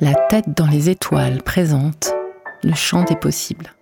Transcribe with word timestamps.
La 0.00 0.14
tête 0.14 0.50
dans 0.56 0.68
les 0.68 0.90
étoiles 0.90 1.42
présente 1.42 2.14
Le 2.62 2.72
chant 2.72 3.02
des 3.02 3.16
possibles, 3.16 3.74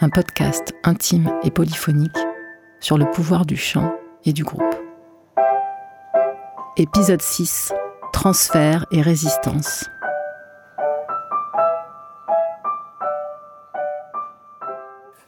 un 0.00 0.08
podcast 0.08 0.74
intime 0.84 1.28
et 1.42 1.50
polyphonique 1.50 2.16
sur 2.78 2.96
le 2.96 3.10
pouvoir 3.10 3.44
du 3.44 3.56
chant 3.56 3.92
et 4.24 4.32
du 4.32 4.44
groupe. 4.44 4.76
Épisode 6.76 7.20
6 7.20 7.72
Transfert 8.12 8.86
et 8.92 9.02
résistance. 9.02 9.86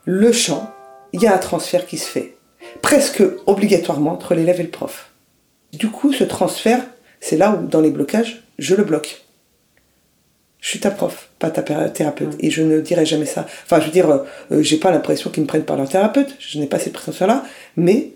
Le 0.04 0.30
chant, 0.30 0.72
il 1.12 1.22
y 1.22 1.26
a 1.26 1.34
un 1.34 1.38
transfert 1.38 1.84
qui 1.84 1.98
se 1.98 2.08
fait, 2.08 2.36
presque 2.80 3.24
obligatoirement 3.46 4.12
entre 4.12 4.36
l'élève 4.36 4.60
et 4.60 4.64
le 4.64 4.70
prof. 4.70 5.10
Du 5.72 5.90
coup, 5.90 6.12
ce 6.12 6.22
transfert, 6.22 6.84
c'est 7.18 7.36
là 7.36 7.50
où, 7.50 7.66
dans 7.66 7.80
les 7.80 7.90
blocages, 7.90 8.44
je 8.60 8.76
le 8.76 8.84
bloque. 8.84 9.24
Je 10.62 10.68
suis 10.68 10.78
ta 10.78 10.92
prof, 10.92 11.28
pas 11.40 11.50
ta 11.50 11.62
thérapeute. 11.62 12.36
Et 12.38 12.48
je 12.48 12.62
ne 12.62 12.80
dirai 12.80 13.04
jamais 13.04 13.26
ça. 13.26 13.46
Enfin, 13.64 13.80
je 13.80 13.86
veux 13.86 13.90
dire, 13.90 14.08
euh, 14.08 14.18
euh, 14.52 14.62
j'ai 14.62 14.76
pas 14.76 14.92
l'impression 14.92 15.28
qu'ils 15.28 15.42
me 15.42 15.48
prennent 15.48 15.64
par 15.64 15.76
leur 15.76 15.88
thérapeute. 15.88 16.36
Je 16.38 16.60
n'ai 16.60 16.68
pas 16.68 16.78
cette 16.78 16.92
prétention-là. 16.92 17.44
Mais 17.76 18.12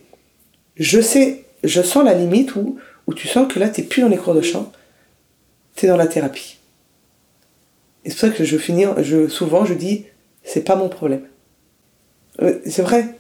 je 0.77 1.01
sais, 1.01 1.45
je 1.65 1.83
sens 1.83 2.05
la 2.05 2.15
limite 2.15 2.55
où, 2.55 2.79
où 3.09 3.15
tu 3.15 3.27
sens 3.27 3.53
que 3.53 3.59
là, 3.59 3.69
tu 3.69 3.81
n'es 3.81 3.87
plus 3.89 4.01
dans 4.01 4.09
les 4.09 4.17
cours 4.17 4.33
de 4.33 4.43
chant. 4.43 4.71
Tu 5.75 5.87
es 5.87 5.89
dans 5.89 5.97
la 5.97 6.07
thérapie. 6.07 6.59
Et 8.05 8.11
c'est 8.11 8.17
pour 8.17 8.29
ça 8.29 8.31
que 8.31 8.45
je 8.45 8.57
finis, 8.57 8.85
je, 8.99 9.27
souvent, 9.27 9.65
je 9.65 9.75
dis, 9.75 10.07
c'est 10.45 10.63
pas 10.63 10.77
mon 10.77 10.89
problème. 10.89 11.23
Euh, 12.43 12.61
c'est 12.65 12.83
vrai. 12.83 13.19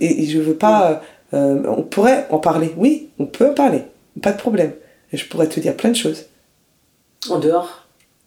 Et, 0.00 0.26
je 0.26 0.38
veux 0.38 0.54
pas. 0.54 1.02
on 1.32 1.82
pourrait 1.82 2.28
en 2.30 2.38
parler. 2.38 2.72
Oui, 2.76 3.08
on 3.18 3.26
peut 3.26 3.50
en 3.50 3.54
parler. 3.54 3.82
Pas 4.22 4.30
de 4.30 4.38
problème. 4.38 4.74
Et 5.12 5.16
je 5.16 5.26
pourrais 5.26 5.48
te 5.48 5.58
dire 5.58 5.76
plein 5.76 5.90
de 5.90 5.96
choses. 5.96 6.26
En 7.28 7.40
dehors 7.40 7.79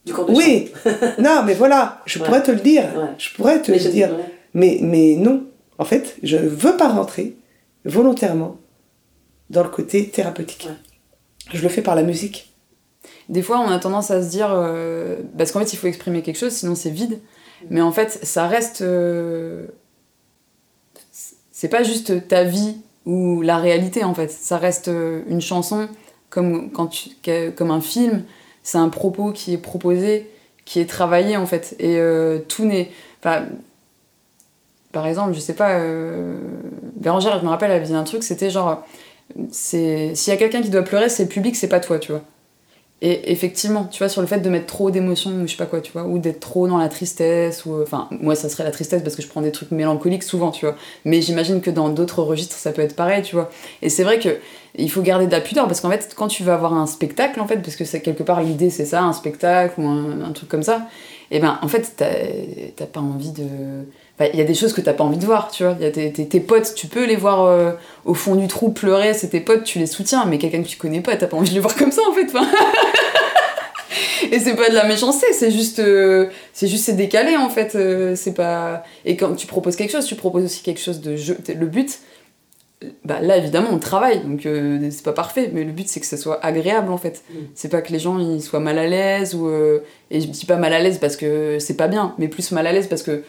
du 0.04 0.12
cours 0.12 0.26
de 0.26 0.32
Oui, 0.32 0.70
non, 1.18 1.42
mais 1.44 1.54
voilà, 1.54 2.02
je 2.06 2.18
pourrais 2.18 2.42
te 2.42 2.50
le 2.50 2.60
dire. 2.60 2.84
Je 3.18 3.30
pourrais 3.34 3.60
te 3.60 3.72
le 3.72 3.78
dire. 3.78 4.10
Mais, 4.52 4.78
mais 4.82 5.16
non, 5.16 5.44
en 5.78 5.84
fait, 5.84 6.16
je 6.22 6.36
ne 6.36 6.48
veux 6.48 6.76
pas 6.76 6.88
rentrer 6.88 7.36
volontairement 7.84 8.58
dans 9.50 9.62
le 9.62 9.68
côté 9.68 10.08
thérapeutique. 10.08 10.68
Je 11.52 11.62
le 11.62 11.68
fais 11.68 11.82
par 11.82 11.94
la 11.94 12.02
musique. 12.02 12.54
Des 13.28 13.42
fois, 13.42 13.58
on 13.60 13.68
a 13.68 13.78
tendance 13.78 14.10
à 14.10 14.22
se 14.22 14.28
dire, 14.28 14.48
euh, 14.50 15.16
parce 15.36 15.52
qu'en 15.52 15.60
fait, 15.60 15.72
il 15.72 15.76
faut 15.76 15.86
exprimer 15.86 16.22
quelque 16.22 16.38
chose, 16.38 16.52
sinon 16.52 16.74
c'est 16.74 16.90
vide. 16.90 17.20
Mais 17.70 17.80
en 17.80 17.92
fait, 17.92 18.20
ça 18.22 18.46
reste. 18.46 18.82
Euh, 18.82 19.66
c'est 21.50 21.68
pas 21.68 21.82
juste 21.82 22.28
ta 22.28 22.44
vie 22.44 22.76
ou 23.06 23.40
la 23.40 23.58
réalité, 23.58 24.04
en 24.04 24.14
fait. 24.14 24.30
Ça 24.30 24.58
reste 24.58 24.88
euh, 24.88 25.22
une 25.28 25.40
chanson 25.40 25.88
comme, 26.28 26.70
quand 26.70 26.88
tu, 26.88 27.10
comme 27.56 27.70
un 27.70 27.80
film 27.80 28.24
c'est 28.64 28.78
un 28.78 28.88
propos 28.88 29.30
qui 29.30 29.52
est 29.52 29.58
proposé, 29.58 30.28
qui 30.64 30.80
est 30.80 30.86
travaillé 30.86 31.36
en 31.36 31.46
fait. 31.46 31.76
Et 31.78 31.98
euh, 31.98 32.40
tout 32.40 32.64
n'est. 32.64 32.90
Par 33.20 35.06
exemple, 35.06 35.34
je 35.34 35.40
sais 35.40 35.54
pas, 35.54 35.72
euh, 35.72 36.36
Bérangère, 36.96 37.38
je 37.38 37.44
me 37.44 37.50
rappelle, 37.50 37.70
elle 37.70 37.82
dit 37.82 37.94
un 37.94 38.04
truc, 38.04 38.22
c'était 38.22 38.50
genre, 38.50 38.84
s'il 39.50 40.12
y 40.12 40.30
a 40.30 40.36
quelqu'un 40.36 40.62
qui 40.62 40.70
doit 40.70 40.82
pleurer, 40.82 41.08
c'est 41.08 41.24
le 41.24 41.28
public, 41.28 41.56
c'est 41.56 41.68
pas 41.68 41.80
toi, 41.80 41.98
tu 41.98 42.12
vois. 42.12 42.22
Et 43.02 43.32
effectivement, 43.32 43.84
tu 43.84 43.98
vois, 43.98 44.08
sur 44.08 44.22
le 44.22 44.26
fait 44.26 44.38
de 44.38 44.48
mettre 44.48 44.66
trop 44.66 44.90
d'émotions, 44.90 45.30
ou 45.30 45.46
je 45.46 45.52
sais 45.52 45.58
pas 45.58 45.66
quoi, 45.66 45.80
tu 45.80 45.92
vois, 45.92 46.04
ou 46.04 46.18
d'être 46.18 46.40
trop 46.40 46.68
dans 46.68 46.78
la 46.78 46.88
tristesse, 46.88 47.66
ou. 47.66 47.82
Enfin, 47.82 48.08
moi, 48.10 48.34
ça 48.34 48.48
serait 48.48 48.64
la 48.64 48.70
tristesse 48.70 49.02
parce 49.02 49.16
que 49.16 49.22
je 49.22 49.28
prends 49.28 49.42
des 49.42 49.52
trucs 49.52 49.72
mélancoliques 49.72 50.22
souvent, 50.22 50.50
tu 50.50 50.64
vois. 50.64 50.76
Mais 51.04 51.20
j'imagine 51.20 51.60
que 51.60 51.70
dans 51.70 51.90
d'autres 51.90 52.22
registres, 52.22 52.56
ça 52.56 52.72
peut 52.72 52.82
être 52.82 52.96
pareil, 52.96 53.22
tu 53.22 53.34
vois. 53.34 53.50
Et 53.82 53.90
c'est 53.90 54.04
vrai 54.04 54.18
que 54.18 54.38
il 54.76 54.90
faut 54.90 55.02
garder 55.02 55.26
de 55.26 55.32
la 55.32 55.40
pudeur 55.40 55.66
parce 55.66 55.80
qu'en 55.80 55.90
fait, 55.90 56.14
quand 56.16 56.26
tu 56.28 56.42
vas 56.42 56.54
avoir 56.54 56.74
un 56.74 56.86
spectacle, 56.86 57.40
en 57.40 57.46
fait, 57.46 57.58
parce 57.58 57.76
que 57.76 57.84
quelque 57.98 58.22
part 58.22 58.42
l'idée, 58.42 58.70
c'est 58.70 58.84
ça, 58.84 59.02
un 59.02 59.12
spectacle 59.12 59.80
ou 59.80 59.86
un, 59.86 60.32
truc 60.32 60.48
comme 60.48 60.64
ça, 60.64 60.88
et 61.30 61.40
ben, 61.40 61.58
en 61.62 61.68
fait, 61.68 61.94
t'as 61.96 62.86
pas 62.86 63.00
envie 63.00 63.32
de. 63.32 63.44
Il 64.32 64.38
y 64.38 64.42
a 64.42 64.44
des 64.44 64.54
choses 64.54 64.72
que 64.72 64.80
t'as 64.80 64.92
pas 64.92 65.04
envie 65.04 65.18
de 65.18 65.24
voir, 65.24 65.50
tu 65.50 65.64
vois. 65.64 65.76
Y 65.80 65.86
a 65.86 65.90
tes, 65.90 66.12
tes, 66.12 66.40
potes, 66.40 66.74
tu 66.76 66.86
peux 66.86 67.04
les 67.04 67.16
voir 67.16 67.44
euh, 67.44 67.72
au 68.04 68.14
fond 68.14 68.36
du 68.36 68.46
trou 68.46 68.70
pleurer, 68.70 69.12
c'est 69.14 69.28
tes 69.28 69.40
potes, 69.40 69.64
tu 69.64 69.78
les 69.78 69.86
soutiens, 69.86 70.24
mais 70.26 70.38
quelqu'un 70.38 70.62
que 70.62 70.68
tu 70.68 70.76
connais 70.76 71.00
pas, 71.00 71.16
t'as 71.16 71.26
pas 71.26 71.36
envie 71.36 71.48
de 71.48 71.54
les 71.54 71.60
voir 71.60 71.74
comme 71.74 71.90
ça, 71.90 72.02
en 72.08 72.12
fait. 72.12 72.32
et 74.30 74.38
c'est 74.38 74.54
pas 74.54 74.68
de 74.68 74.74
la 74.74 74.84
méchanceté 74.84 75.26
c'est 75.32 75.50
juste 75.50 75.78
euh, 75.78 76.28
c'est 76.52 76.66
juste 76.66 76.84
c'est 76.84 76.94
décalé 76.96 77.36
en 77.36 77.48
fait 77.48 77.74
euh, 77.74 78.16
c'est 78.16 78.34
pas 78.34 78.82
et 79.04 79.16
quand 79.16 79.34
tu 79.34 79.46
proposes 79.46 79.76
quelque 79.76 79.92
chose 79.92 80.06
tu 80.06 80.16
proposes 80.16 80.44
aussi 80.44 80.62
quelque 80.62 80.80
chose 80.80 81.00
de 81.00 81.16
le 81.52 81.66
but 81.66 82.00
bah 83.04 83.20
là 83.22 83.36
évidemment 83.36 83.70
on 83.72 83.78
travaille 83.78 84.20
donc 84.20 84.44
euh, 84.44 84.88
c'est 84.90 85.04
pas 85.04 85.12
parfait 85.12 85.50
mais 85.52 85.64
le 85.64 85.72
but 85.72 85.88
c'est 85.88 86.00
que 86.00 86.06
ça 86.06 86.16
soit 86.16 86.44
agréable 86.44 86.92
en 86.92 86.98
fait 86.98 87.22
mm. 87.30 87.36
c'est 87.54 87.70
pas 87.70 87.80
que 87.80 87.92
les 87.92 87.98
gens 87.98 88.18
ils 88.18 88.42
soient 88.42 88.60
mal 88.60 88.78
à 88.78 88.86
l'aise 88.86 89.34
ou 89.34 89.48
et 90.10 90.20
je 90.20 90.26
dis 90.26 90.44
pas 90.44 90.56
mal 90.56 90.72
à 90.72 90.80
l'aise 90.80 90.98
parce 90.98 91.16
que 91.16 91.58
c'est 91.58 91.76
pas 91.76 91.88
bien 91.88 92.14
mais 92.18 92.28
plus 92.28 92.52
mal 92.52 92.66
à 92.66 92.72
l'aise 92.72 92.88
parce 92.88 93.02
que 93.02 93.22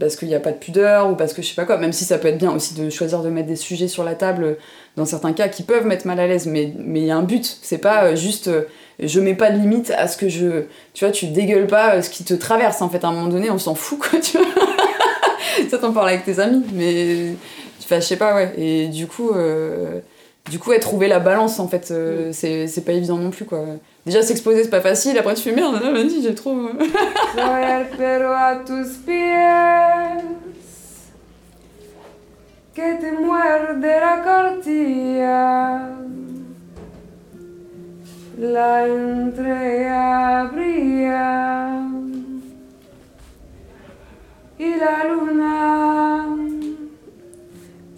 parce 0.00 0.16
qu'il 0.16 0.26
n'y 0.26 0.34
a 0.34 0.40
pas 0.40 0.50
de 0.50 0.58
pudeur 0.58 1.08
ou 1.08 1.14
parce 1.14 1.32
que 1.32 1.42
je 1.42 1.46
sais 1.46 1.54
pas 1.54 1.64
quoi, 1.64 1.76
même 1.76 1.92
si 1.92 2.04
ça 2.04 2.18
peut 2.18 2.26
être 2.26 2.38
bien 2.38 2.50
aussi 2.50 2.74
de 2.74 2.90
choisir 2.90 3.22
de 3.22 3.28
mettre 3.28 3.46
des 3.46 3.54
sujets 3.54 3.86
sur 3.86 4.02
la 4.02 4.16
table 4.16 4.56
dans 4.96 5.04
certains 5.04 5.32
cas 5.32 5.46
qui 5.46 5.62
peuvent 5.62 5.86
mettre 5.86 6.08
mal 6.08 6.18
à 6.18 6.26
l'aise, 6.26 6.46
mais 6.46 6.74
il 6.74 7.04
y 7.04 7.10
a 7.12 7.16
un 7.16 7.22
but, 7.22 7.58
c'est 7.62 7.78
pas 7.78 8.16
juste 8.16 8.50
je 8.98 9.20
mets 9.20 9.34
pas 9.34 9.50
de 9.50 9.58
limite 9.58 9.90
à 9.90 10.08
ce 10.08 10.16
que 10.16 10.28
je. 10.28 10.64
Tu 10.94 11.04
vois, 11.04 11.12
tu 11.12 11.26
dégueules 11.26 11.66
pas 11.66 12.00
ce 12.02 12.10
qui 12.10 12.24
te 12.24 12.34
traverse 12.34 12.80
en 12.80 12.88
fait. 12.88 13.04
À 13.04 13.08
un 13.08 13.12
moment 13.12 13.28
donné, 13.28 13.50
on 13.50 13.58
s'en 13.58 13.74
fout 13.74 13.98
quoi, 13.98 14.18
tu 14.20 14.38
vois. 14.38 14.46
ça 15.70 15.78
t'en 15.78 15.92
parle 15.92 16.08
avec 16.08 16.24
tes 16.24 16.38
amis, 16.40 16.64
mais. 16.72 17.34
Enfin, 17.80 18.00
je 18.00 18.06
sais 18.06 18.16
pas, 18.16 18.34
ouais. 18.34 18.52
Et 18.56 18.88
du 18.88 19.06
coup. 19.06 19.30
Euh... 19.30 20.00
Du 20.48 20.60
coup, 20.60 20.72
trouver 20.80 21.08
la 21.08 21.18
balance, 21.18 21.58
en 21.58 21.66
fait, 21.66 21.88
euh, 21.90 22.28
mm. 22.28 22.32
c'est 22.68 22.84
pas 22.84 22.92
évident 22.92 23.16
non 23.16 23.30
plus, 23.30 23.44
quoi. 23.44 23.64
Déjà, 24.04 24.22
s'exposer, 24.22 24.62
c'est 24.62 24.70
pas 24.70 24.80
facile. 24.80 25.18
Après, 25.18 25.34
tu 25.34 25.42
fais 25.42 25.50
merde, 25.50 25.82
non, 25.82 25.92
vas-y, 25.92 26.22
j'ai 26.22 26.36
trop. 26.36 26.54
que 32.76 33.00
te 33.00 33.10
muerde 33.20 33.82
la 33.82 34.22
cortilla. 34.22 35.96
la 38.38 38.86
entreabría 38.86 39.90
y 44.58 44.74
la 44.76 45.04
luna 45.04 45.85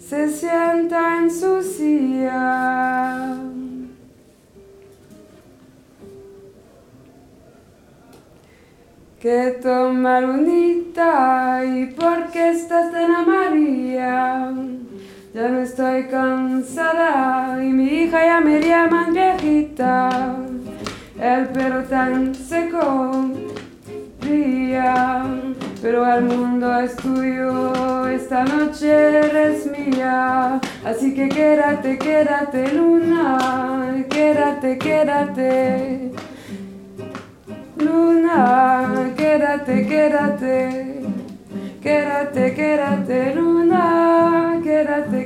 se 0.09 0.27
sienta 0.27 1.17
en 1.17 1.29
su 1.29 1.61
silla. 1.61 3.35
Que 9.19 9.59
toma 9.61 10.21
lunita 10.21 11.61
y 11.63 11.87
porque 11.87 12.49
estás 12.49 12.91
tan 12.91 13.11
amarilla 13.11 14.51
ya 15.31 15.47
no 15.47 15.59
estoy 15.59 16.07
cansada 16.07 17.63
y 17.63 17.67
mi 17.71 17.85
hija 17.85 18.25
ya 18.25 18.41
me 18.41 18.59
llama 18.61 19.09
viejita. 19.11 20.37
El 21.19 21.49
pelo 21.49 21.83
tan 21.83 22.33
seco 22.33 23.11
brilla, 24.21 25.23
pero 25.81 26.05
el 26.05 26.23
mundo 26.23 26.79
es 26.79 26.95
tuyo, 26.95 28.07
esta 28.07 28.43
noche 28.43 29.09
quédate, 31.29 31.97
quédate 31.97 32.67
luna, 32.73 34.05
quédate, 34.09 34.77
quédate. 34.77 36.11
Luna, 37.79 39.13
quédate, 39.17 39.87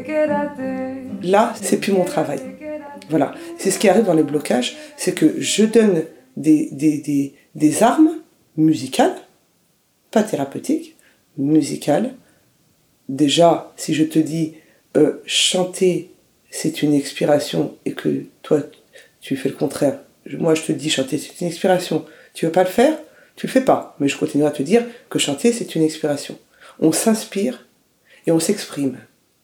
quédate. 0.04 1.24
Là, 1.24 1.54
c'est 1.62 1.80
plus 1.80 1.94
mon 1.94 2.04
travail. 2.04 2.40
Voilà. 3.10 3.34
C'est 3.58 3.72
ce 3.72 3.80
qui 3.80 3.90
arrive 3.90 4.06
dans 4.06 4.14
les 4.14 4.24
blocages, 4.24 4.78
c'est 4.98 5.14
que 5.14 5.40
je 5.40 5.66
donne 5.66 6.04
des, 6.38 6.70
des, 6.72 7.34
des, 7.56 7.84
armes 7.84 8.10
musicales, 8.58 9.16
pas 10.14 10.24
thérapeutiques, 10.24 10.96
musicales. 11.38 12.14
Déjà, 13.10 13.74
si 13.76 13.94
je 13.94 14.04
te 14.04 14.20
dis 14.20 14.54
euh, 14.96 15.22
chanter, 15.26 16.12
c'est 16.52 16.84
une 16.84 16.94
expiration 16.94 17.76
et 17.86 17.94
que 17.94 18.24
toi, 18.44 18.62
tu 19.20 19.36
fais 19.36 19.50
le 19.50 19.56
contraire. 19.56 20.00
Moi, 20.38 20.56
je 20.56 20.62
te 20.62 20.72
dis 20.72 20.90
chanter, 20.90 21.18
c'est 21.18 21.42
une 21.42 21.48
expiration. 21.48 22.06
Tu 22.34 22.46
veux 22.46 22.52
pas 22.52 22.64
le 22.64 22.70
faire? 22.70 22.98
Tu 23.36 23.48
le 23.48 23.52
fais 23.52 23.62
pas, 23.62 23.96
mais 24.00 24.08
je 24.08 24.18
continuerai 24.18 24.50
à 24.50 24.54
te 24.54 24.62
dire 24.64 24.84
que 25.10 25.18
chanter, 25.18 25.52
c'est 25.52 25.76
une 25.76 25.82
expiration. 25.82 26.38
On 26.80 26.92
s'inspire 26.92 27.66
et 28.28 28.32
on 28.32 28.40
s'exprime. 28.40 29.00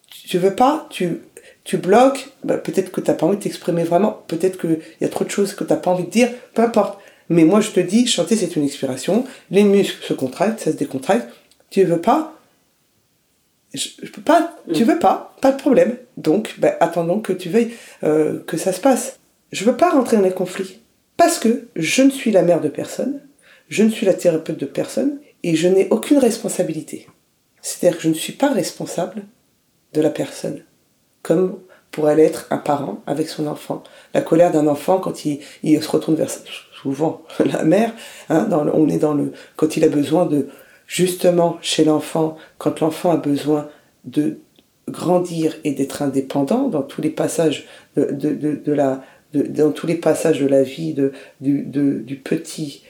Tu 0.07 0.37
veux 0.37 0.55
pas, 0.55 0.87
tu, 0.91 1.21
tu 1.63 1.77
bloques, 1.77 2.29
bah, 2.43 2.57
peut-être 2.57 2.91
que 2.91 3.01
tu 3.01 3.09
n'as 3.09 3.17
pas 3.17 3.25
envie 3.25 3.37
de 3.37 3.41
t'exprimer 3.41 3.83
vraiment, 3.83 4.23
peut-être 4.27 4.59
qu'il 4.59 4.79
y 5.01 5.05
a 5.05 5.09
trop 5.09 5.25
de 5.25 5.29
choses 5.31 5.53
que 5.53 5.63
tu 5.63 5.73
n'as 5.73 5.79
pas 5.79 5.89
envie 5.89 6.03
de 6.03 6.11
dire, 6.11 6.29
peu 6.53 6.61
importe. 6.61 6.99
Mais 7.29 7.43
moi, 7.43 7.61
je 7.61 7.69
te 7.69 7.79
dis, 7.79 8.07
chanter, 8.07 8.35
c'est 8.35 8.55
une 8.55 8.65
expiration, 8.65 9.25
les 9.51 9.63
muscles 9.63 10.03
se 10.03 10.13
contractent, 10.13 10.59
ça 10.59 10.71
se 10.71 10.77
décontracte. 10.77 11.29
Tu 11.69 11.83
veux 11.83 12.01
pas 12.01 12.33
je, 13.73 14.09
peux 14.11 14.21
pas, 14.21 14.55
tu 14.73 14.83
veux 14.83 14.99
pas, 14.99 15.35
pas 15.41 15.51
de 15.51 15.57
problème. 15.57 15.97
Donc, 16.17 16.55
bah, 16.57 16.75
attendons 16.79 17.19
que 17.19 17.33
tu 17.33 17.49
veuilles 17.49 17.73
euh, 18.03 18.39
que 18.45 18.57
ça 18.57 18.73
se 18.73 18.81
passe. 18.81 19.19
Je 19.51 19.63
veux 19.63 19.77
pas 19.77 19.91
rentrer 19.91 20.17
dans 20.17 20.23
les 20.23 20.31
conflits. 20.31 20.79
Parce 21.17 21.39
que 21.39 21.67
je 21.75 22.01
ne 22.01 22.09
suis 22.09 22.31
la 22.31 22.41
mère 22.41 22.61
de 22.61 22.69
personne, 22.69 23.21
je 23.67 23.83
ne 23.83 23.89
suis 23.89 24.05
la 24.05 24.13
thérapeute 24.13 24.59
de 24.59 24.65
personne, 24.65 25.19
et 25.43 25.55
je 25.55 25.67
n'ai 25.67 25.87
aucune 25.89 26.17
responsabilité. 26.17 27.07
C'est-à-dire 27.61 27.97
que 27.97 28.03
je 28.03 28.09
ne 28.09 28.13
suis 28.13 28.33
pas 28.33 28.49
responsable 28.49 29.23
de 29.93 30.01
la 30.01 30.09
personne, 30.09 30.63
comme 31.21 31.59
pourrait 31.91 32.15
l'être 32.15 32.47
un 32.51 32.57
parent 32.57 33.01
avec 33.05 33.27
son 33.29 33.47
enfant. 33.47 33.83
La 34.13 34.21
colère 34.21 34.51
d'un 34.51 34.67
enfant 34.67 34.99
quand 34.99 35.25
il, 35.25 35.39
il, 35.63 35.81
se 35.81 35.89
retourne 35.89 36.15
vers 36.15 36.29
souvent 36.81 37.21
la 37.45 37.63
mère, 37.63 37.93
hein, 38.29 38.47
on 38.73 38.89
est 38.89 38.97
dans 38.97 39.13
le 39.13 39.33
quand 39.55 39.77
il 39.77 39.83
a 39.83 39.89
besoin 39.89 40.25
de 40.25 40.47
justement 40.87 41.57
chez 41.61 41.83
l'enfant, 41.83 42.37
quand 42.57 42.79
l'enfant 42.79 43.11
a 43.11 43.17
besoin 43.17 43.69
de 44.05 44.39
grandir 44.87 45.55
et 45.63 45.73
d'être 45.73 46.01
indépendant 46.01 46.67
dans 46.67 46.81
tous 46.81 47.01
les 47.01 47.11
passages 47.11 47.67
de, 47.95 48.71
la 48.71 49.03
dans 49.33 49.71
tous 49.71 49.85
les 49.85 49.95
passages 49.95 50.39
de 50.39 50.47
la 50.47 50.63
vie 50.63 50.95
du, 51.39 51.63
du 51.63 52.15
petit 52.15 52.83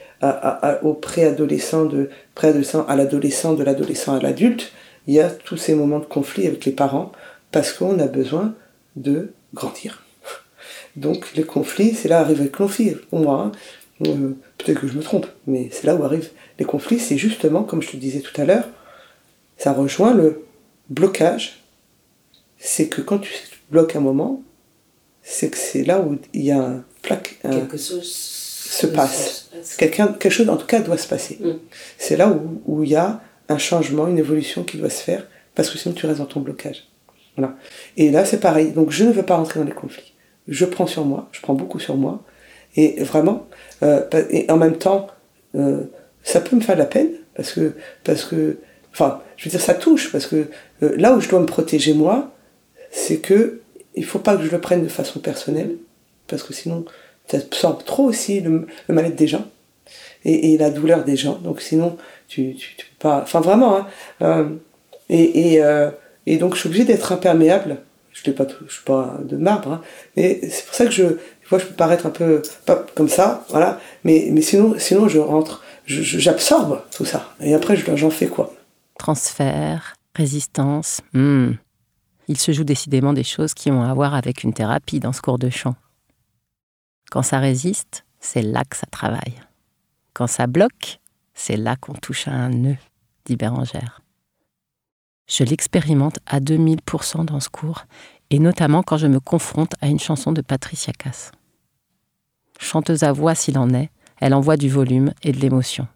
au 0.82 0.94
préadolescent, 0.94 1.84
de 1.84 2.10
préadolescent 2.34 2.84
à 2.86 2.96
l'adolescent, 2.96 3.54
de 3.54 3.62
l'adolescent 3.62 4.16
à 4.16 4.20
l'adulte, 4.20 4.72
il 5.06 5.14
y 5.14 5.20
a 5.20 5.30
tous 5.30 5.56
ces 5.56 5.74
moments 5.74 5.98
de 5.98 6.04
conflit 6.04 6.46
avec 6.46 6.64
les 6.64 6.72
parents 6.72 7.12
parce 7.52 7.72
qu'on 7.72 7.98
a 7.98 8.06
besoin 8.06 8.54
de 8.96 9.32
grandir. 9.54 10.02
Donc 10.96 11.32
les 11.34 11.44
conflits, 11.44 11.94
c'est 11.94 12.08
là 12.08 12.20
arrive 12.20 12.42
les 12.42 12.50
conflits 12.50 12.96
pour 13.08 13.20
moi. 13.20 13.42
Hein. 13.46 13.52
Euh, 14.06 14.32
peut-être 14.58 14.80
que 14.80 14.88
je 14.88 14.94
me 14.94 15.02
trompe, 15.02 15.26
mais 15.46 15.68
c'est 15.72 15.84
là 15.86 15.94
où 15.94 16.02
arrivent 16.04 16.30
les 16.58 16.64
conflits. 16.64 16.98
C'est 16.98 17.18
justement, 17.18 17.62
comme 17.62 17.82
je 17.82 17.90
te 17.90 17.96
disais 17.96 18.20
tout 18.20 18.38
à 18.40 18.44
l'heure, 18.44 18.68
ça 19.58 19.72
rejoint 19.72 20.14
le 20.14 20.44
blocage. 20.88 21.62
C'est 22.58 22.88
que 22.88 23.02
quand 23.02 23.18
tu 23.18 23.32
bloques 23.70 23.96
un 23.96 24.00
moment, 24.00 24.42
c'est 25.22 25.50
que 25.50 25.58
c'est 25.58 25.84
là 25.84 26.00
où 26.00 26.18
il 26.32 26.42
y 26.42 26.50
a 26.50 26.58
un 26.58 26.84
plaque. 27.02 27.38
quelque 27.42 27.76
chose 27.76 28.40
se 28.70 28.86
passe. 28.86 29.50
Quelqu'un, 29.78 30.08
quelque 30.08 30.32
chose 30.32 30.48
en 30.48 30.56
tout 30.56 30.66
cas 30.66 30.80
doit 30.80 30.96
se 30.96 31.08
passer. 31.08 31.38
Mm. 31.40 31.58
C'est 31.98 32.16
là 32.16 32.28
où, 32.28 32.62
où 32.66 32.84
il 32.84 32.90
y 32.90 32.96
a 32.96 33.20
un 33.48 33.58
changement, 33.58 34.06
une 34.06 34.18
évolution 34.18 34.62
qui 34.62 34.78
doit 34.78 34.90
se 34.90 35.02
faire, 35.02 35.26
parce 35.54 35.70
que 35.70 35.78
sinon 35.78 35.94
tu 35.94 36.06
restes 36.06 36.20
dans 36.20 36.26
ton 36.26 36.40
blocage. 36.40 36.88
Voilà. 37.36 37.56
Et 37.96 38.10
là 38.10 38.24
c'est 38.24 38.40
pareil. 38.40 38.70
Donc 38.70 38.90
je 38.90 39.04
ne 39.04 39.12
veux 39.12 39.24
pas 39.24 39.36
rentrer 39.36 39.60
dans 39.60 39.66
les 39.66 39.72
conflits. 39.72 40.14
Je 40.48 40.64
prends 40.64 40.86
sur 40.86 41.04
moi, 41.04 41.28
je 41.32 41.40
prends 41.40 41.54
beaucoup 41.54 41.80
sur 41.80 41.96
moi. 41.96 42.22
Et 42.76 43.02
vraiment, 43.02 43.46
euh, 43.82 44.02
et 44.30 44.50
en 44.50 44.56
même 44.56 44.76
temps, 44.76 45.08
euh, 45.54 45.82
ça 46.22 46.40
peut 46.40 46.56
me 46.56 46.60
faire 46.60 46.76
de 46.76 46.80
la 46.80 46.86
peine, 46.86 47.10
parce 47.34 47.52
que, 47.52 47.74
parce 48.04 48.24
que, 48.24 48.58
enfin, 48.92 49.20
je 49.36 49.44
veux 49.44 49.50
dire, 49.50 49.60
ça 49.60 49.74
touche, 49.74 50.12
parce 50.12 50.26
que 50.26 50.46
euh, 50.82 50.94
là 50.96 51.14
où 51.14 51.20
je 51.20 51.28
dois 51.28 51.40
me 51.40 51.46
protéger 51.46 51.94
moi, 51.94 52.32
c'est 52.90 53.18
que 53.18 53.60
il 53.94 54.04
faut 54.04 54.18
pas 54.18 54.36
que 54.36 54.44
je 54.44 54.50
le 54.50 54.60
prenne 54.60 54.84
de 54.84 54.88
façon 54.88 55.18
personnelle, 55.18 55.76
parce 56.28 56.42
que 56.42 56.52
sinon, 56.52 56.84
ça 57.26 57.38
absorbe 57.38 57.84
trop 57.84 58.04
aussi 58.04 58.40
le, 58.40 58.66
mal-être 58.88 59.16
des 59.16 59.26
gens 59.26 59.46
et, 60.24 60.52
et, 60.52 60.58
la 60.58 60.70
douleur 60.70 61.04
des 61.04 61.16
gens. 61.16 61.38
Donc 61.38 61.60
sinon, 61.60 61.96
tu, 62.28 62.54
tu, 62.54 62.76
tu 62.76 62.86
peux 62.86 63.08
pas. 63.08 63.20
Enfin, 63.22 63.40
vraiment. 63.40 63.76
Hein, 63.76 63.86
euh, 64.22 64.48
et, 65.08 65.54
et, 65.54 65.62
euh, 65.62 65.90
et, 66.26 66.36
donc, 66.36 66.54
je 66.54 66.60
suis 66.60 66.68
obligée 66.68 66.84
d'être 66.84 67.12
imperméable. 67.12 67.78
Je 68.24 68.30
ne 68.30 68.68
suis 68.68 68.84
pas 68.84 69.18
de 69.22 69.36
marbre, 69.36 69.72
hein, 69.72 69.82
mais 70.16 70.40
c'est 70.48 70.66
pour 70.66 70.74
ça 70.74 70.84
que 70.84 70.90
je, 70.90 71.04
vois, 71.48 71.58
je 71.58 71.66
peux 71.66 71.74
paraître 71.74 72.06
un 72.06 72.10
peu 72.10 72.42
pas 72.66 72.84
comme 72.94 73.08
ça, 73.08 73.44
voilà. 73.50 73.80
Mais, 74.04 74.28
mais 74.32 74.42
sinon, 74.42 74.74
sinon, 74.78 75.08
je 75.08 75.18
rentre, 75.18 75.62
j'absorbe 75.86 76.82
tout 76.94 77.04
ça. 77.04 77.34
Et 77.40 77.54
après, 77.54 77.76
j'en 77.76 78.10
fais 78.10 78.28
quoi? 78.28 78.52
Transfert, 78.98 79.94
résistance. 80.14 81.00
Hmm. 81.12 81.52
Il 82.28 82.38
se 82.38 82.52
joue 82.52 82.64
décidément 82.64 83.12
des 83.12 83.24
choses 83.24 83.54
qui 83.54 83.70
ont 83.70 83.82
à 83.82 83.92
voir 83.92 84.14
avec 84.14 84.44
une 84.44 84.52
thérapie 84.52 85.00
dans 85.00 85.12
ce 85.12 85.20
cours 85.20 85.38
de 85.38 85.50
chant. 85.50 85.74
Quand 87.10 87.22
ça 87.22 87.38
résiste, 87.38 88.04
c'est 88.20 88.42
là 88.42 88.62
que 88.64 88.76
ça 88.76 88.86
travaille. 88.86 89.40
Quand 90.14 90.28
ça 90.28 90.46
bloque, 90.46 91.00
c'est 91.34 91.56
là 91.56 91.74
qu'on 91.76 91.94
touche 91.94 92.28
à 92.28 92.32
un 92.32 92.50
nœud, 92.50 92.76
dit 93.24 93.36
Bérangère. 93.36 94.00
Je 95.30 95.44
l'expérimente 95.44 96.18
à 96.26 96.40
2000% 96.40 97.24
dans 97.24 97.38
ce 97.38 97.48
cours, 97.48 97.84
et 98.30 98.40
notamment 98.40 98.82
quand 98.82 98.96
je 98.96 99.06
me 99.06 99.20
confronte 99.20 99.74
à 99.80 99.86
une 99.86 100.00
chanson 100.00 100.32
de 100.32 100.40
Patricia 100.40 100.92
Cass. 100.92 101.30
Chanteuse 102.58 103.04
à 103.04 103.12
voix 103.12 103.36
s'il 103.36 103.56
en 103.56 103.72
est, 103.72 103.90
elle 104.20 104.34
envoie 104.34 104.56
du 104.56 104.68
volume 104.68 105.14
et 105.22 105.30
de 105.30 105.38
l'émotion. 105.38 105.86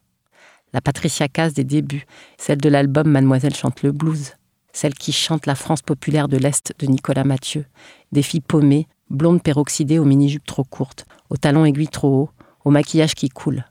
La 0.72 0.80
Patricia 0.80 1.26
Cass 1.26 1.52
des 1.52 1.64
débuts, 1.64 2.06
celle 2.38 2.58
de 2.58 2.68
l'album 2.68 3.08
Mademoiselle 3.08 3.56
chante 3.56 3.82
le 3.82 3.90
blues, 3.90 4.34
celle 4.72 4.94
qui 4.94 5.12
chante 5.12 5.46
la 5.46 5.56
France 5.56 5.82
populaire 5.82 6.28
de 6.28 6.36
l'Est 6.36 6.72
de 6.78 6.86
Nicolas 6.86 7.24
Mathieu, 7.24 7.66
des 8.12 8.22
filles 8.22 8.40
paumées 8.40 8.86
blondes 9.10 9.42
peroxydées 9.42 9.98
aux 9.98 10.04
mini-jupes 10.04 10.46
trop 10.46 10.64
courtes, 10.64 11.06
aux 11.28 11.36
talons 11.36 11.64
aiguilles 11.64 11.88
trop 11.88 12.22
hauts, 12.22 12.30
au 12.64 12.70
maquillage 12.70 13.16
qui 13.16 13.28
coule. 13.30 13.64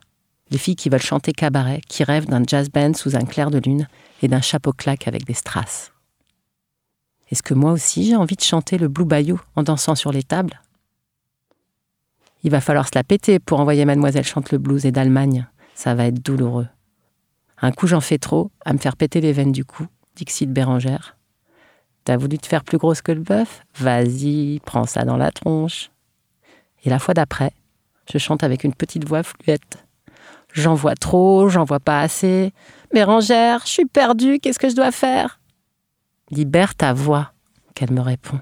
Les 0.50 0.58
filles 0.58 0.76
qui 0.76 0.88
veulent 0.88 1.00
chanter 1.00 1.32
cabaret, 1.32 1.80
qui 1.88 2.04
rêvent 2.04 2.26
d'un 2.26 2.42
jazz 2.46 2.68
band 2.70 2.94
sous 2.94 3.16
un 3.16 3.24
clair 3.24 3.50
de 3.50 3.58
lune 3.58 3.88
et 4.22 4.28
d'un 4.28 4.40
chapeau 4.40 4.72
claque 4.72 5.08
avec 5.08 5.24
des 5.24 5.34
strass. 5.34 5.92
Est-ce 7.30 7.42
que 7.42 7.54
moi 7.54 7.72
aussi 7.72 8.06
j'ai 8.06 8.16
envie 8.16 8.36
de 8.36 8.42
chanter 8.42 8.78
le 8.78 8.88
Blue 8.88 9.06
Bayou 9.06 9.40
en 9.56 9.62
dansant 9.62 9.94
sur 9.94 10.12
les 10.12 10.22
tables? 10.22 10.60
Il 12.42 12.50
va 12.50 12.60
falloir 12.60 12.86
se 12.86 12.92
la 12.94 13.04
péter 13.04 13.38
pour 13.38 13.58
envoyer 13.58 13.86
Mademoiselle 13.86 14.24
chante 14.24 14.52
le 14.52 14.58
blues 14.58 14.84
et 14.84 14.92
d'Allemagne. 14.92 15.46
Ça 15.74 15.94
va 15.94 16.06
être 16.06 16.22
douloureux. 16.22 16.68
Un 17.58 17.72
coup 17.72 17.86
j'en 17.86 18.02
fais 18.02 18.18
trop, 18.18 18.50
à 18.66 18.74
me 18.74 18.78
faire 18.78 18.96
péter 18.96 19.22
les 19.22 19.32
veines 19.32 19.52
du 19.52 19.64
cou, 19.64 19.86
dit 20.14 20.46
Bérangère. 20.46 21.16
T'as 22.04 22.18
voulu 22.18 22.36
te 22.36 22.46
faire 22.46 22.62
plus 22.62 22.76
grosse 22.76 23.00
que 23.00 23.12
le 23.12 23.22
bœuf? 23.22 23.64
Vas-y, 23.76 24.60
prends 24.60 24.84
ça 24.84 25.04
dans 25.04 25.16
la 25.16 25.32
tronche. 25.32 25.90
Et 26.84 26.90
la 26.90 26.98
fois 26.98 27.14
d'après, 27.14 27.52
je 28.12 28.18
chante 28.18 28.44
avec 28.44 28.62
une 28.62 28.74
petite 28.74 29.08
voix 29.08 29.22
fluette. 29.22 29.83
J'en 30.54 30.74
vois 30.74 30.94
trop, 30.94 31.48
j'en 31.48 31.64
vois 31.64 31.80
pas 31.80 32.00
assez. 32.00 32.52
Bérangère, 32.92 33.62
je 33.64 33.70
suis 33.70 33.86
perdue, 33.86 34.38
qu'est-ce 34.38 34.60
que 34.60 34.70
je 34.70 34.76
dois 34.76 34.92
faire? 34.92 35.40
Libère 36.30 36.76
ta 36.76 36.92
voix, 36.92 37.32
qu'elle 37.74 37.92
me 37.92 38.00
répond. 38.00 38.38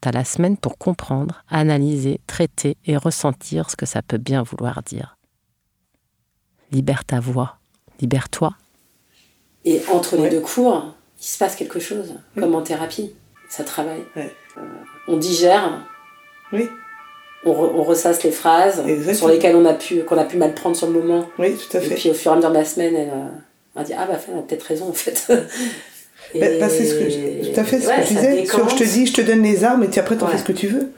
T'as 0.00 0.10
la 0.10 0.24
semaine 0.24 0.56
pour 0.56 0.76
comprendre, 0.76 1.44
analyser, 1.48 2.20
traiter 2.26 2.76
et 2.84 2.96
ressentir 2.96 3.70
ce 3.70 3.76
que 3.76 3.86
ça 3.86 4.02
peut 4.02 4.18
bien 4.18 4.42
vouloir 4.42 4.82
dire. 4.82 5.16
Libère 6.72 7.04
ta 7.04 7.20
voix, 7.20 7.58
libère-toi. 8.00 8.52
Et 9.64 9.80
entre 9.92 10.16
les 10.16 10.28
deux 10.28 10.40
cours, 10.40 10.92
il 11.20 11.24
se 11.24 11.38
passe 11.38 11.54
quelque 11.54 11.78
chose, 11.78 12.14
comme 12.36 12.56
en 12.56 12.62
thérapie. 12.62 13.12
Ça 13.48 13.62
travaille. 13.62 14.04
Euh, 14.16 14.28
on 15.06 15.16
digère. 15.16 15.86
Oui. 16.52 16.68
On, 17.44 17.50
on, 17.50 17.82
ressasse 17.84 18.24
les 18.24 18.32
phrases 18.32 18.82
sur 19.14 19.28
lesquelles 19.28 19.54
on 19.54 19.64
a 19.64 19.74
pu 19.74 20.02
qu'on 20.02 20.18
a 20.18 20.24
pu 20.24 20.36
mal 20.36 20.54
prendre 20.54 20.76
sur 20.76 20.88
le 20.88 20.92
moment. 20.92 21.28
Oui, 21.38 21.54
tout 21.54 21.76
à 21.76 21.80
fait. 21.80 21.92
Et 21.92 21.94
puis 21.94 22.10
au 22.10 22.14
fur 22.14 22.32
et 22.32 22.34
à 22.34 22.36
mesure 22.36 22.50
de 22.50 22.54
la 22.54 22.64
semaine, 22.64 22.94
elle, 22.96 23.12
a 23.76 23.84
dit 23.84 23.92
ah 23.96 24.06
bah 24.10 24.18
elle 24.28 24.38
a 24.38 24.42
peut-être 24.42 24.64
raison 24.64 24.88
en 24.88 24.92
fait. 24.92 25.30
et... 26.34 26.40
bah, 26.40 26.46
bah, 26.60 26.68
c'est 26.68 26.84
ce 26.84 26.94
que 26.94 27.52
tout 27.52 27.60
à 27.60 27.64
fait 27.64 27.80
ce 27.80 27.88
que 27.88 28.02
je 28.02 28.08
disais. 28.08 28.46
Sur, 28.46 28.68
je 28.68 28.76
te 28.76 28.84
dis, 28.84 29.06
je 29.06 29.12
te 29.12 29.20
donne 29.20 29.42
les 29.42 29.64
armes 29.64 29.84
et 29.84 29.88
puis 29.88 30.00
après 30.00 30.16
t'en 30.16 30.26
fais 30.26 30.38
ce 30.38 30.44
que 30.44 30.52
tu 30.52 30.66
veux. 30.66 30.90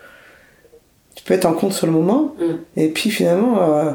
Tu 1.14 1.24
peux 1.24 1.34
être 1.34 1.46
en 1.46 1.52
compte 1.52 1.74
sur 1.74 1.86
le 1.86 1.92
moment 1.92 2.34
mm. 2.38 2.80
et 2.80 2.88
puis 2.88 3.10
finalement, 3.10 3.60
euh, 3.60 3.92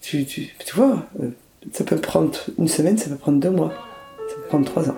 tu, 0.00 0.24
tu, 0.24 0.54
tu 0.64 0.74
vois, 0.74 0.96
euh, 1.22 1.28
ça 1.72 1.84
peut 1.84 1.96
prendre 1.96 2.32
une 2.58 2.68
semaine, 2.68 2.96
ça 2.96 3.10
peut 3.10 3.16
prendre 3.16 3.38
deux 3.38 3.50
mois, 3.50 3.72
ça 4.28 4.36
peut 4.36 4.48
prendre 4.48 4.64
trois 4.64 4.88
ans. 4.88 4.96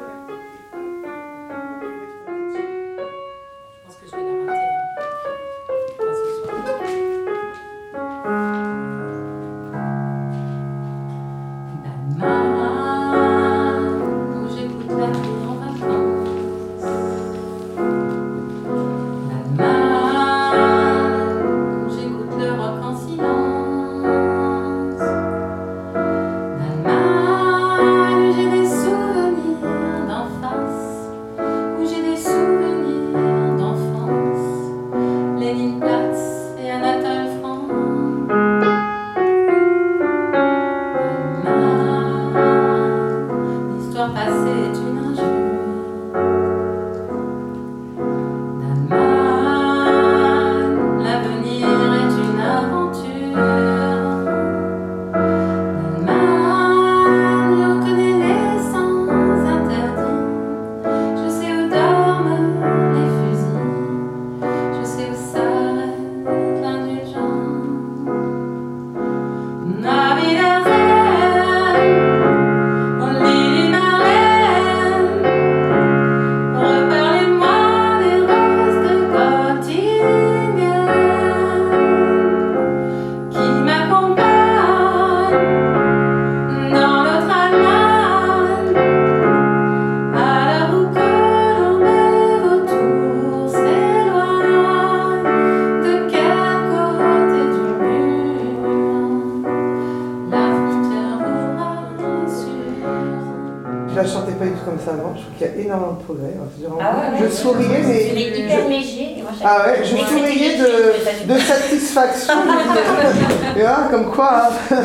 Comme 113.91 114.11
quoi. 114.11 114.49
Hein. 114.71 114.77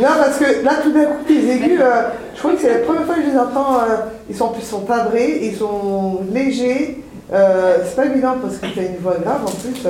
Non, 0.00 0.08
parce 0.16 0.38
que 0.38 0.64
là, 0.64 0.74
tout 0.82 0.92
d'un 0.92 1.04
coup, 1.06 1.24
les 1.28 1.50
aigus, 1.50 1.80
euh, 1.80 2.02
je 2.34 2.38
crois 2.38 2.52
que 2.52 2.60
c'est 2.60 2.72
la 2.72 2.78
première 2.80 3.04
fois 3.04 3.16
que 3.16 3.22
je 3.22 3.30
les 3.30 3.38
entends. 3.38 3.80
Euh, 3.80 3.96
ils 4.30 4.36
sont 4.36 4.44
en 4.44 4.48
plus 4.48 4.62
sont 4.62 4.82
timbrés, 4.82 5.40
ils 5.42 5.56
sont 5.56 6.20
légers. 6.32 7.02
Euh, 7.32 7.78
c'est 7.84 7.96
pas 7.96 8.06
évident 8.06 8.36
parce 8.40 8.58
que 8.58 8.66
tu 8.66 8.78
as 8.78 8.82
une 8.82 8.98
voix 8.98 9.16
grave 9.22 9.40
en 9.44 9.50
plus. 9.50 9.84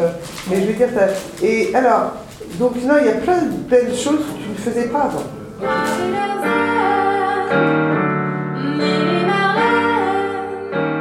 mais 0.48 0.60
je 0.60 0.66
veux 0.66 0.72
dire, 0.72 0.88
et 1.42 1.74
alors, 1.74 2.12
donc 2.58 2.76
non, 2.84 2.94
il 3.00 3.06
y 3.06 3.10
a 3.10 3.14
plein 3.14 3.42
de 3.42 3.50
belles 3.68 3.94
choses 3.94 4.20
que 4.20 4.42
tu 4.42 4.48
ne 4.48 4.54
faisais 4.72 4.88
pas 4.88 5.10
avant. 5.10 5.24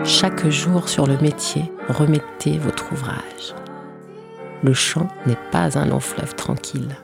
Chaque 0.04 0.50
jour 0.50 0.90
sur 0.90 1.08
le 1.08 1.18
métier, 1.18 1.72
remettez 1.90 2.58
votre 2.58 2.92
ouvrage. 2.92 3.56
Le 4.64 4.74
chant 4.74 5.08
n'est 5.26 5.38
pas 5.52 5.80
un 5.80 5.86
long 5.88 6.00
fleuve 6.00 6.36
tranquille. 6.36 6.96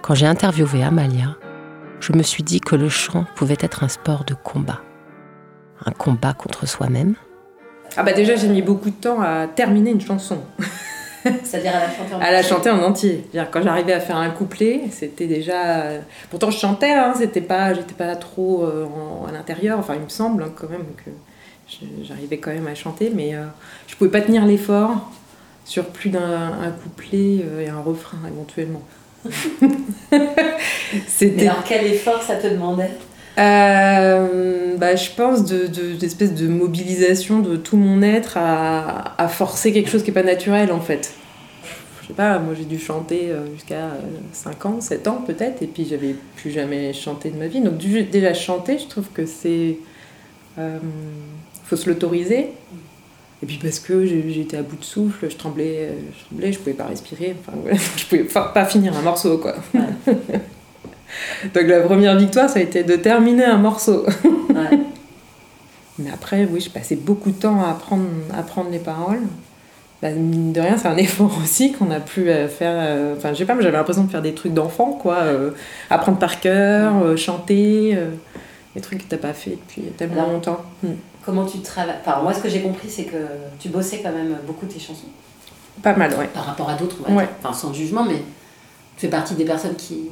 Quand 0.00 0.14
j'ai 0.14 0.26
interviewé 0.26 0.84
Amalia, 0.84 1.36
je 1.98 2.12
me 2.12 2.22
suis 2.22 2.44
dit 2.44 2.60
que 2.60 2.76
le 2.76 2.88
chant 2.88 3.24
pouvait 3.34 3.56
être 3.58 3.82
un 3.82 3.88
sport 3.88 4.24
de 4.24 4.34
combat. 4.34 4.80
Un 5.84 5.90
combat 5.90 6.34
contre 6.34 6.66
soi-même. 6.68 7.16
Ah 7.96 8.04
bah 8.04 8.12
déjà 8.12 8.36
j'ai 8.36 8.46
mis 8.46 8.62
beaucoup 8.62 8.90
de 8.90 8.94
temps 8.94 9.20
à 9.20 9.48
terminer 9.48 9.90
une 9.90 10.00
chanson. 10.00 10.38
C'est-à-dire 11.24 11.72
à 11.74 11.80
la 11.80 11.90
chanter 11.90 12.14
en 12.14 12.18
entier 12.18 12.28
À 12.28 12.30
la 12.30 12.42
chanter 12.44 12.70
en 12.70 12.82
entier. 12.82 13.26
Quand 13.50 13.62
j'arrivais 13.62 13.94
à 13.94 14.00
faire 14.00 14.16
un 14.16 14.30
couplet, 14.30 14.82
c'était 14.92 15.26
déjà... 15.26 15.88
Pourtant 16.30 16.50
je 16.52 16.58
chantais, 16.58 16.92
hein, 16.92 17.14
c'était 17.16 17.40
pas, 17.40 17.74
j'étais 17.74 17.94
pas 17.94 18.14
trop 18.14 18.62
euh, 18.62 18.86
à 19.28 19.32
l'intérieur, 19.32 19.80
enfin 19.80 19.94
il 19.96 20.02
me 20.02 20.08
semble 20.08 20.44
hein, 20.44 20.52
quand 20.54 20.70
même 20.70 20.84
que 21.04 21.10
j'arrivais 22.04 22.38
quand 22.38 22.52
même 22.52 22.68
à 22.68 22.76
chanter, 22.76 23.10
mais 23.12 23.34
euh, 23.34 23.46
je 23.88 23.96
pouvais 23.96 24.10
pas 24.10 24.20
tenir 24.20 24.46
l'effort 24.46 25.10
sur 25.66 25.84
plus 25.86 26.08
d'un 26.08 26.74
couplet 26.82 27.44
euh, 27.44 27.60
et 27.60 27.68
un 27.68 27.80
refrain 27.80 28.18
éventuellement. 28.26 28.82
C'était... 31.06 31.48
alors 31.48 31.64
quel 31.64 31.86
effort 31.86 32.22
ça 32.22 32.36
te 32.36 32.46
demandait? 32.46 32.92
Euh, 33.38 34.76
bah, 34.78 34.96
je 34.96 35.10
pense 35.10 35.44
de, 35.44 35.66
d'espèce 35.66 36.34
de, 36.34 36.48
mobilisation 36.48 37.40
de 37.40 37.56
tout 37.56 37.76
mon 37.76 38.00
être 38.00 38.38
à, 38.38 39.20
à, 39.20 39.28
forcer 39.28 39.72
quelque 39.72 39.90
chose 39.90 40.02
qui 40.02 40.10
n'est 40.10 40.14
pas 40.14 40.22
naturel 40.22 40.72
en 40.72 40.80
fait. 40.80 41.12
Je 42.06 42.12
sais 42.12 42.14
pas, 42.14 42.38
moi 42.38 42.54
j'ai 42.56 42.64
dû 42.64 42.78
chanter 42.78 43.30
euh, 43.32 43.52
jusqu'à 43.52 43.90
5 44.32 44.66
ans, 44.66 44.80
7 44.80 45.08
ans 45.08 45.24
peut-être, 45.26 45.60
et 45.60 45.66
puis 45.66 45.84
j'avais 45.84 46.14
plus 46.36 46.52
jamais 46.52 46.92
chanté 46.92 47.30
de 47.30 47.36
ma 47.36 47.48
vie. 47.48 47.60
Donc 47.60 47.78
déjà 47.78 48.32
chanter, 48.32 48.78
je 48.78 48.86
trouve 48.86 49.08
que 49.12 49.26
c'est... 49.26 49.76
Euh, 50.56 50.78
faut 51.64 51.74
se 51.74 51.90
l'autoriser. 51.90 52.52
Et 53.42 53.46
puis 53.46 53.58
parce 53.62 53.78
que 53.78 54.06
j'étais 54.06 54.56
à 54.56 54.62
bout 54.62 54.76
de 54.76 54.84
souffle, 54.84 55.28
je 55.30 55.36
tremblais, 55.36 55.90
je 56.18 56.24
tremblais, 56.26 56.52
je 56.52 56.58
pouvais 56.58 56.72
pas 56.72 56.86
respirer, 56.86 57.36
enfin 57.40 57.58
je 57.96 58.04
pouvais 58.06 58.24
pas 58.24 58.64
finir 58.64 58.96
un 58.96 59.02
morceau 59.02 59.38
quoi. 59.38 59.54
Donc 61.54 61.64
la 61.66 61.80
première 61.80 62.16
victoire, 62.16 62.48
ça 62.48 62.58
a 62.58 62.62
été 62.62 62.82
de 62.82 62.96
terminer 62.96 63.44
un 63.44 63.58
morceau. 63.58 64.06
Mais 65.98 66.10
après, 66.10 66.46
oui, 66.50 66.60
j'ai 66.60 66.70
passé 66.70 66.94
beaucoup 66.94 67.30
de 67.30 67.36
temps 67.36 67.62
à 67.64 67.70
apprendre, 67.70 68.04
à 68.34 68.40
apprendre 68.40 68.70
les 68.70 68.78
paroles. 68.78 69.22
Bah, 70.02 70.10
mine 70.10 70.52
de 70.52 70.60
rien, 70.60 70.76
c'est 70.76 70.88
un 70.88 70.96
effort 70.96 71.38
aussi 71.42 71.72
qu'on 71.72 71.90
a 71.90 72.00
pu 72.00 72.28
euh, 72.28 72.48
faire. 72.48 72.74
Euh, 72.74 73.14
enfin, 73.16 73.32
je 73.32 73.38
sais 73.38 73.46
pas, 73.46 73.54
mais 73.54 73.62
j'avais 73.62 73.78
l'impression 73.78 74.04
de 74.04 74.10
faire 74.10 74.20
des 74.20 74.34
trucs 74.34 74.52
d'enfant, 74.52 74.92
quoi. 74.92 75.16
Euh, 75.20 75.52
apprendre 75.88 76.18
par 76.18 76.38
cœur, 76.40 77.16
chanter, 77.16 77.98
des 78.74 78.80
trucs 78.82 78.98
que 78.98 79.08
t'as 79.08 79.16
pas 79.16 79.32
fait 79.32 79.52
depuis 79.52 79.82
tellement 79.96 80.26
longtemps. 80.26 80.62
Comment 81.26 81.44
tu 81.44 81.58
travailles 81.58 81.96
Enfin, 82.00 82.22
moi, 82.22 82.32
ce 82.32 82.40
que 82.40 82.48
j'ai 82.48 82.62
compris, 82.62 82.88
c'est 82.88 83.04
que 83.04 83.16
tu 83.58 83.68
bossais 83.68 84.00
quand 84.00 84.12
même 84.12 84.36
beaucoup 84.46 84.64
tes 84.64 84.78
chansons. 84.78 85.08
Pas 85.82 85.96
mal, 85.96 86.14
ouais. 86.14 86.28
Par 86.28 86.44
rapport 86.44 86.70
à 86.70 86.74
d'autres, 86.76 86.98
ouais. 87.10 87.28
Enfin, 87.42 87.52
sans 87.52 87.72
jugement, 87.74 88.04
mais 88.04 88.22
tu 88.94 89.00
fais 89.00 89.08
partie 89.08 89.34
des 89.34 89.44
personnes 89.44 89.74
qui, 89.74 90.08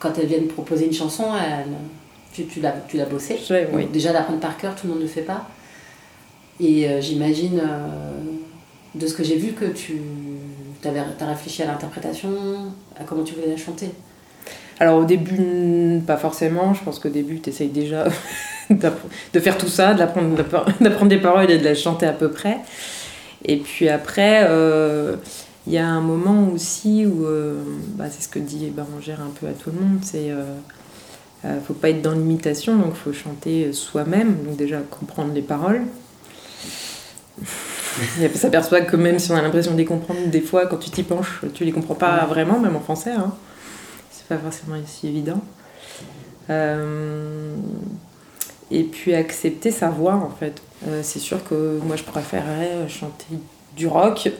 quand 0.00 0.18
elles 0.18 0.26
viennent 0.26 0.48
proposer 0.48 0.86
une 0.86 0.92
chanson, 0.92 1.26
tu, 2.32 2.46
tu 2.46 2.60
l'as, 2.60 2.72
tu 2.88 2.96
l'as 2.96 3.06
bossé. 3.06 3.38
Oui. 3.72 3.86
Déjà, 3.86 4.12
d'apprendre 4.12 4.40
par 4.40 4.56
cœur, 4.56 4.74
tout 4.74 4.88
le 4.88 4.94
monde 4.94 5.02
ne 5.02 5.06
le 5.06 5.10
fait 5.10 5.22
pas. 5.22 5.48
Et 6.58 6.88
euh, 6.88 7.00
j'imagine, 7.00 7.60
euh, 7.60 7.88
de 8.96 9.06
ce 9.06 9.14
que 9.14 9.22
j'ai 9.22 9.36
vu, 9.36 9.52
que 9.52 9.66
tu 9.66 10.02
as 10.84 11.26
réfléchi 11.26 11.62
à 11.62 11.66
l'interprétation, 11.66 12.32
à 12.98 13.04
comment 13.04 13.22
tu 13.22 13.34
voulais 13.34 13.48
la 13.48 13.56
chanter. 13.56 13.90
Alors 14.80 14.98
au 14.98 15.04
début, 15.04 16.00
pas 16.06 16.16
forcément. 16.16 16.74
Je 16.74 16.82
pense 16.82 16.98
qu'au 16.98 17.08
début, 17.08 17.40
tu 17.40 17.50
essayes 17.50 17.68
déjà 17.68 18.04
de 18.70 19.40
faire 19.40 19.56
tout 19.58 19.68
ça, 19.68 19.94
d'apprendre, 20.80 21.06
des 21.06 21.18
paroles 21.18 21.50
et 21.50 21.58
de 21.58 21.64
la 21.64 21.74
chanter 21.74 22.06
à 22.06 22.12
peu 22.12 22.30
près. 22.30 22.58
Et 23.44 23.58
puis 23.58 23.88
après, 23.88 24.46
euh, 24.48 25.16
il 25.66 25.72
y 25.72 25.78
a 25.78 25.86
un 25.86 26.00
moment 26.00 26.48
aussi 26.52 27.06
où, 27.06 27.26
euh, 27.26 27.62
bah, 27.96 28.06
c'est 28.10 28.22
ce 28.22 28.28
que 28.28 28.38
dit 28.38 28.70
Bérangère 28.70 29.20
un 29.20 29.30
peu 29.38 29.46
à 29.46 29.52
tout 29.52 29.70
le 29.70 29.80
monde, 29.80 29.98
c'est 30.02 30.30
euh, 30.30 30.44
euh 31.44 31.58
faut 31.66 31.74
pas 31.74 31.90
être 31.90 32.02
dans 32.02 32.12
l'imitation, 32.12 32.76
donc 32.76 32.94
faut 32.94 33.12
chanter 33.12 33.72
soi-même, 33.72 34.44
donc 34.44 34.56
déjà 34.56 34.78
comprendre 34.78 35.32
les 35.34 35.42
paroles. 35.42 35.82
On 38.20 38.36
s'aperçoit 38.36 38.80
que 38.80 38.96
même 38.96 39.20
si 39.20 39.30
on 39.30 39.36
a 39.36 39.42
l'impression 39.42 39.70
de 39.70 39.76
les 39.76 39.84
comprendre, 39.84 40.26
des 40.26 40.40
fois 40.40 40.66
quand 40.66 40.78
tu 40.78 40.90
t'y 40.90 41.04
penches, 41.04 41.42
tu 41.54 41.64
les 41.64 41.70
comprends 41.70 41.94
pas 41.94 42.26
vraiment, 42.26 42.58
même 42.58 42.74
en 42.74 42.80
français. 42.80 43.12
Hein. 43.12 43.32
C'est 44.28 44.36
pas 44.36 44.42
forcément 44.42 44.76
si 44.86 45.08
évident. 45.08 45.40
Euh, 46.50 47.54
et 48.70 48.84
puis 48.84 49.14
accepter 49.14 49.70
sa 49.70 49.88
voix 49.90 50.14
en 50.14 50.30
fait. 50.30 50.60
c'est 51.02 51.18
sûr 51.18 51.42
que 51.44 51.78
moi 51.84 51.96
je 51.96 52.02
préférerais 52.02 52.88
chanter 52.88 53.38
du 53.76 53.86
rock. 53.86 54.30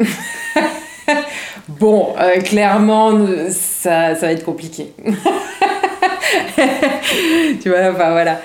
bon, 1.69 2.15
euh, 2.19 2.41
clairement, 2.41 3.13
ça, 3.51 4.15
ça 4.15 4.27
va 4.27 4.33
être 4.33 4.45
compliqué. 4.45 4.93
tu 7.63 7.69
vois, 7.69 7.91
enfin 7.93 8.11
voilà. 8.11 8.41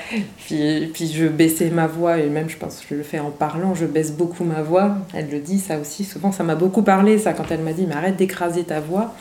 Puis, 0.45 0.89
puis 0.93 1.11
je 1.11 1.27
baissais 1.27 1.69
ma 1.69 1.87
voix, 1.87 2.17
et 2.17 2.27
même 2.27 2.49
je 2.49 2.57
pense 2.57 2.79
que 2.79 2.85
je 2.89 2.95
le 2.95 3.03
fais 3.03 3.19
en 3.19 3.31
parlant, 3.31 3.75
je 3.75 3.85
baisse 3.85 4.11
beaucoup 4.11 4.43
ma 4.43 4.61
voix. 4.61 4.97
Elle 5.13 5.29
le 5.29 5.39
dit, 5.39 5.59
ça 5.59 5.77
aussi, 5.77 6.03
souvent 6.03 6.31
ça 6.31 6.43
m'a 6.43 6.55
beaucoup 6.55 6.81
parlé, 6.81 7.17
ça, 7.17 7.33
quand 7.33 7.51
elle 7.51 7.61
m'a 7.61 7.73
dit, 7.73 7.85
mais 7.87 7.95
arrête 7.95 8.15
d'écraser 8.15 8.63
ta 8.63 8.79
voix. 8.79 9.13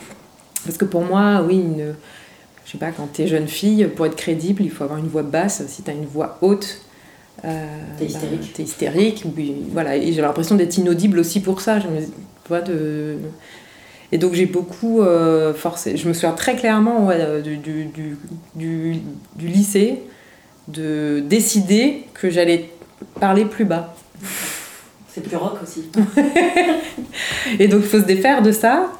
Parce 0.64 0.76
que 0.76 0.84
pour 0.84 1.02
moi, 1.02 1.42
oui, 1.46 1.56
une, 1.56 1.94
je 2.64 2.72
sais 2.72 2.78
pas, 2.78 2.90
quand 2.90 3.06
t'es 3.12 3.26
jeune 3.26 3.48
fille, 3.48 3.86
pour 3.86 4.06
être 4.06 4.16
crédible, 4.16 4.62
il 4.62 4.70
faut 4.70 4.84
avoir 4.84 4.98
une 4.98 5.08
voix 5.08 5.22
basse. 5.22 5.62
Si 5.68 5.82
t'as 5.82 5.92
une 5.92 6.06
voix 6.06 6.38
haute, 6.42 6.80
euh, 7.44 7.66
t'es 7.98 8.06
hystérique. 8.06 8.40
Ben, 8.40 8.48
t'es 8.54 8.62
hystérique. 8.62 9.24
voilà. 9.72 9.96
Et 9.96 10.12
j'ai 10.12 10.20
l'impression 10.20 10.54
d'être 10.54 10.76
inaudible 10.76 11.18
aussi 11.18 11.40
pour 11.40 11.60
ça. 11.60 11.78
Je 11.78 11.86
me, 11.88 12.00
de... 12.62 13.16
Et 14.10 14.18
donc 14.18 14.32
j'ai 14.32 14.46
beaucoup 14.46 15.02
euh, 15.02 15.52
forcé. 15.52 15.96
Je 15.96 16.08
me 16.08 16.14
souviens 16.14 16.32
très 16.32 16.56
clairement 16.56 17.10
du, 17.42 17.58
du, 17.58 17.90
du, 18.54 19.00
du, 19.36 19.46
lycée 19.46 20.00
de 20.68 21.20
décider 21.20 22.04
que 22.14 22.30
j'allais 22.30 22.70
parler 23.20 23.44
plus 23.44 23.64
bas. 23.64 23.94
C'est 25.08 25.22
plus 25.22 25.36
rock 25.36 25.58
aussi. 25.62 25.84
et 27.58 27.68
donc 27.68 27.80
il 27.82 27.88
faut 27.88 28.00
se 28.00 28.06
défaire 28.06 28.42
de 28.42 28.52
ça. 28.52 28.92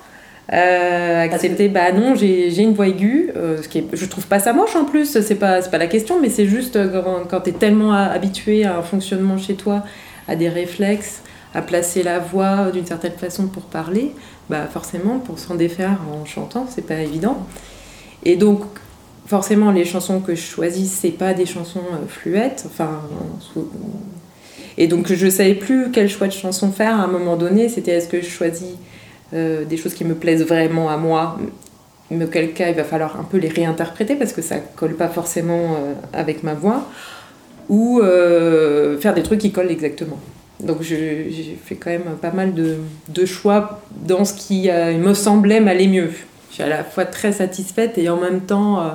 Euh, 0.51 1.23
accepter, 1.23 1.69
bah 1.69 1.93
non, 1.93 2.15
j'ai 2.15 2.63
une 2.63 2.73
voix 2.73 2.89
aiguë, 2.89 3.33
euh, 3.37 3.61
ce 3.63 3.69
qui 3.69 3.79
est, 3.79 3.85
je 3.93 4.07
trouve 4.07 4.27
pas 4.27 4.39
ça 4.39 4.55
moche 4.55 4.75
en 4.77 4.87
plus, 4.87 5.21
c'est 5.21 5.35
pas, 5.35 5.61
pas 5.61 5.77
la 5.77 5.87
question, 5.87 6.23
mais 6.23 6.31
c'est 6.31 6.47
juste 6.47 6.79
quand, 6.91 7.29
quand 7.29 7.41
tu 7.43 7.53
tellement 7.53 7.93
habitué 7.93 8.65
à 8.65 8.79
un 8.79 8.83
fonctionnement 8.83 9.37
chez 9.37 9.57
toi, 9.57 9.85
à 10.27 10.37
des 10.37 10.49
réflexes, 10.49 11.21
à 11.55 11.61
placer 11.61 12.03
la 12.03 12.19
voix 12.19 12.71
d'une 12.71 12.87
certaine 12.87 13.13
façon 13.13 13.47
pour 13.47 13.65
parler, 13.65 14.13
bah 14.49 14.67
forcément, 14.73 15.19
pour 15.19 15.39
s'en 15.39 15.55
défaire 15.55 15.99
en 16.13 16.25
chantant, 16.25 16.67
c'est 16.69 16.87
pas 16.87 17.01
évident. 17.01 17.47
Et 18.25 18.37
donc, 18.37 18.63
forcément, 19.27 19.71
les 19.71 19.85
chansons 19.85 20.21
que 20.21 20.35
je 20.35 20.41
choisis, 20.41 20.91
c'est 20.91 21.11
pas 21.11 21.35
des 21.35 21.47
chansons 21.47 21.85
euh, 21.93 22.07
fluettes. 22.07 22.65
Enfin, 22.67 23.03
et 24.77 24.87
donc, 24.87 25.13
je 25.13 25.29
savais 25.29 25.55
plus 25.55 25.91
quel 25.93 26.09
choix 26.09 26.29
de 26.29 26.33
chanson 26.33 26.73
faire 26.73 26.99
à 26.99 27.05
un 27.05 27.09
moment 27.09 27.37
donné. 27.37 27.69
C'était 27.69 27.93
est-ce 27.93 28.09
que 28.09 28.21
je 28.21 28.29
choisis 28.29 28.75
euh, 29.35 29.65
des 29.65 29.77
choses 29.77 29.95
qui 29.95 30.05
me 30.05 30.15
plaisent 30.15 30.45
vraiment 30.45 30.89
à 30.89 30.97
moi, 30.97 31.39
mais 32.11 32.25
auquel 32.25 32.53
cas 32.53 32.69
il 32.69 32.75
va 32.75 32.85
falloir 32.85 33.19
un 33.19 33.25
peu 33.25 33.39
les 33.39 33.49
réinterpréter 33.49 34.15
parce 34.17 34.33
que 34.33 34.43
ça 34.43 34.57
colle 34.59 34.95
pas 34.95 35.09
forcément 35.09 35.75
euh, 35.75 35.95
avec 36.13 36.43
ma 36.43 36.55
voix, 36.55 36.89
ou 37.69 38.01
faire 38.99 39.15
des 39.15 39.23
trucs 39.23 39.41
qui 39.41 39.53
collent 39.53 39.71
exactement. 39.71 40.19
Donc 40.61 40.83
j'ai 40.83 41.57
fait 41.65 41.77
quand 41.77 41.91
même 41.91 42.17
pas 42.21 42.33
mal 42.33 42.53
de, 42.53 43.27
choix 43.27 43.81
dans 43.91 44.25
ce 44.25 44.35
qui 44.35 44.71
euh, 44.71 44.97
me 44.99 45.15
semblait 45.15 45.61
m'aller 45.61 45.87
mieux. 45.87 46.11
Je 46.49 46.55
suis 46.55 46.63
à 46.63 46.69
la 46.69 46.83
fois 46.83 47.05
très 47.05 47.33
satisfaite 47.33 47.97
et 47.97 48.09
en 48.09 48.17
même 48.17 48.41
temps 48.41 48.81
euh, 48.81 48.89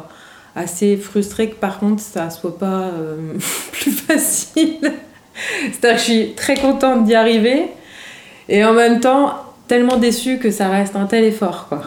assez 0.56 0.98
frustrée 0.98 1.50
que 1.50 1.56
par 1.56 1.80
contre 1.80 2.02
ça 2.02 2.30
soit 2.30 2.58
pas 2.58 2.90
euh, 2.94 3.16
plus 3.72 3.92
facile. 3.92 4.92
C'est-à-dire 5.72 5.96
que 5.96 5.98
je 5.98 6.04
suis 6.04 6.34
très 6.34 6.56
contente 6.56 7.06
d'y 7.06 7.16
arriver 7.16 7.68
et 8.50 8.66
en 8.66 8.74
même 8.74 9.00
temps 9.00 9.43
tellement 9.68 9.98
déçue 9.98 10.40
que 10.40 10.52
ça 10.52 10.70
reste 10.70 10.96
un 10.96 11.06
tel 11.06 11.24
effort. 11.24 11.68
Quoi. 11.70 11.84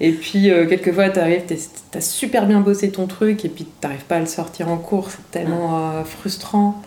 Et 0.00 0.12
puis, 0.12 0.50
euh, 0.50 0.66
quelquefois, 0.66 1.08
t'arrives, 1.10 1.42
t'as 1.90 2.00
super 2.00 2.46
bien 2.46 2.60
bossé 2.60 2.90
ton 2.90 3.06
truc, 3.06 3.44
et 3.44 3.48
puis 3.48 3.66
t'arrives 3.80 4.04
pas 4.04 4.16
à 4.16 4.20
le 4.20 4.26
sortir 4.26 4.68
en 4.68 4.76
cours, 4.76 5.10
c'est 5.10 5.30
tellement 5.30 5.78
euh, 5.98 6.04
frustrant. 6.04 6.82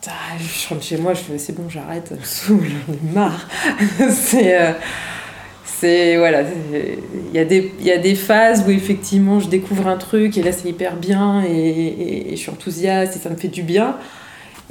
Putain, 0.00 0.12
je 0.40 0.68
rentre 0.68 0.82
chez 0.82 0.96
moi, 0.98 1.14
je 1.14 1.20
fais 1.20 1.38
c'est 1.38 1.52
bon, 1.54 1.68
j'arrête, 1.68 2.12
j'en 2.48 2.56
ai 2.56 3.12
marre. 3.14 3.48
c'est. 4.10 4.60
euh, 4.60 4.72
c'est. 5.64 6.16
Voilà, 6.16 6.42
il 6.72 7.34
y, 7.34 7.38
a 7.38 7.44
des- 7.44 7.72
y 7.80 7.92
a 7.92 7.98
des 7.98 8.16
phases 8.16 8.64
où 8.66 8.70
effectivement 8.70 9.38
je 9.38 9.48
découvre 9.48 9.86
un 9.86 9.96
truc, 9.96 10.36
et 10.36 10.42
là 10.42 10.50
c'est 10.50 10.68
hyper 10.68 10.96
bien, 10.96 11.44
et, 11.44 11.50
et- 11.50 12.32
et 12.32 12.36
je 12.36 12.40
suis 12.40 12.50
enthousiaste, 12.50 13.14
et 13.16 13.20
ça 13.20 13.30
me 13.30 13.36
fait 13.36 13.46
du 13.48 13.62
bien. 13.62 13.96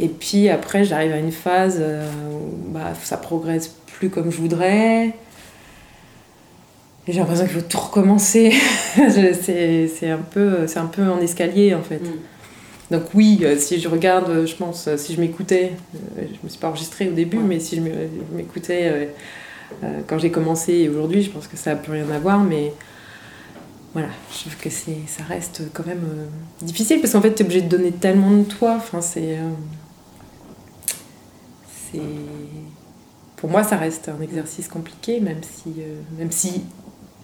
Et 0.02 0.08
puis 0.10 0.50
après, 0.50 0.84
j'arrive 0.84 1.12
à 1.14 1.18
une 1.20 1.32
phase 1.32 1.78
euh, 1.80 2.10
où 2.34 2.72
bah, 2.74 2.94
ça 3.04 3.18
progresse 3.18 3.68
plus 3.86 4.10
comme 4.10 4.32
je 4.32 4.38
voudrais. 4.38 5.14
Et 7.08 7.14
j'ai 7.14 7.20
l'impression 7.20 7.46
qu'il 7.46 7.54
faut 7.56 7.68
tout 7.68 7.80
recommencer. 7.80 8.52
C'est 8.96 10.10
un, 10.10 10.18
peu- 10.18 10.66
un 10.76 10.86
peu 10.88 11.04
en 11.04 11.20
escalier 11.20 11.76
en 11.76 11.84
fait. 11.84 12.00
Mm. 12.00 12.94
Donc 12.96 13.04
oui, 13.14 13.40
euh, 13.44 13.58
si 13.58 13.80
je 13.80 13.88
regarde, 13.88 14.46
je 14.46 14.56
pense, 14.56 14.88
euh, 14.88 14.98
si 14.98 15.14
je 15.14 15.22
m'écoutais, 15.22 15.72
je 16.18 16.38
me 16.44 16.50
suis 16.50 16.60
pas 16.60 16.68
enregistrée 16.70 17.08
au 17.08 17.14
début, 17.14 17.38
Ouais. 17.38 17.44
mais 17.48 17.60
si 17.60 17.76
je 17.78 17.82
m'écoutais 18.36 19.10
quand 20.08 20.18
j'ai 20.20 20.32
commencé 20.32 20.74
et 20.74 20.90
aujourd'hui, 20.90 21.22
je 21.22 21.30
pense 21.30 21.48
que 21.48 21.56
ça 21.56 21.70
n'a 21.72 21.76
plus 21.78 21.94
rien 21.94 22.10
à 22.14 22.20
voir, 22.20 22.44
mais 22.44 22.74
voilà, 23.94 24.10
je 24.34 24.40
trouve 24.42 24.58
que 24.58 24.70
ça 24.70 25.24
reste 25.30 25.62
quand 25.74 25.86
même 25.88 26.04
difficile 26.62 27.00
parce 27.00 27.14
qu'en 27.14 27.22
fait, 27.22 27.34
tu 27.34 27.44
es 27.44 27.46
obligé 27.46 27.62
de 27.62 27.70
donner 27.70 27.92
tellement 27.92 28.32
de 28.32 28.44
toi. 28.44 28.74
Enfin, 28.78 29.00
c'est, 29.00 29.38
pour 33.42 33.50
moi, 33.50 33.64
ça 33.64 33.76
reste 33.76 34.08
un 34.08 34.22
exercice 34.22 34.68
compliqué, 34.68 35.20
même 35.20 35.42
si, 35.42 35.74
euh, 35.80 36.00
même 36.20 36.32
si 36.32 36.62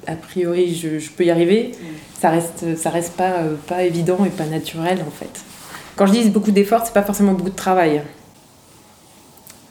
a 0.08 0.16
priori 0.16 0.74
je, 0.74 0.98
je 0.98 1.12
peux 1.12 1.26
y 1.26 1.30
arriver, 1.30 1.74
ça 2.20 2.32
reste, 2.32 2.76
ça 2.76 2.90
reste 2.90 3.14
pas, 3.14 3.42
euh, 3.42 3.56
pas 3.68 3.84
évident 3.84 4.26
et 4.26 4.30
pas 4.30 4.46
naturel 4.46 5.04
en 5.08 5.12
fait. 5.12 5.42
Quand 5.96 6.08
je 6.08 6.14
dis 6.14 6.30
beaucoup 6.30 6.52
d'efforts, 6.52 6.86
c'est 6.86 6.94
pas 6.94 7.04
forcément 7.04 7.34
beaucoup 7.34 7.52
de 7.52 7.56
travail. 7.56 8.02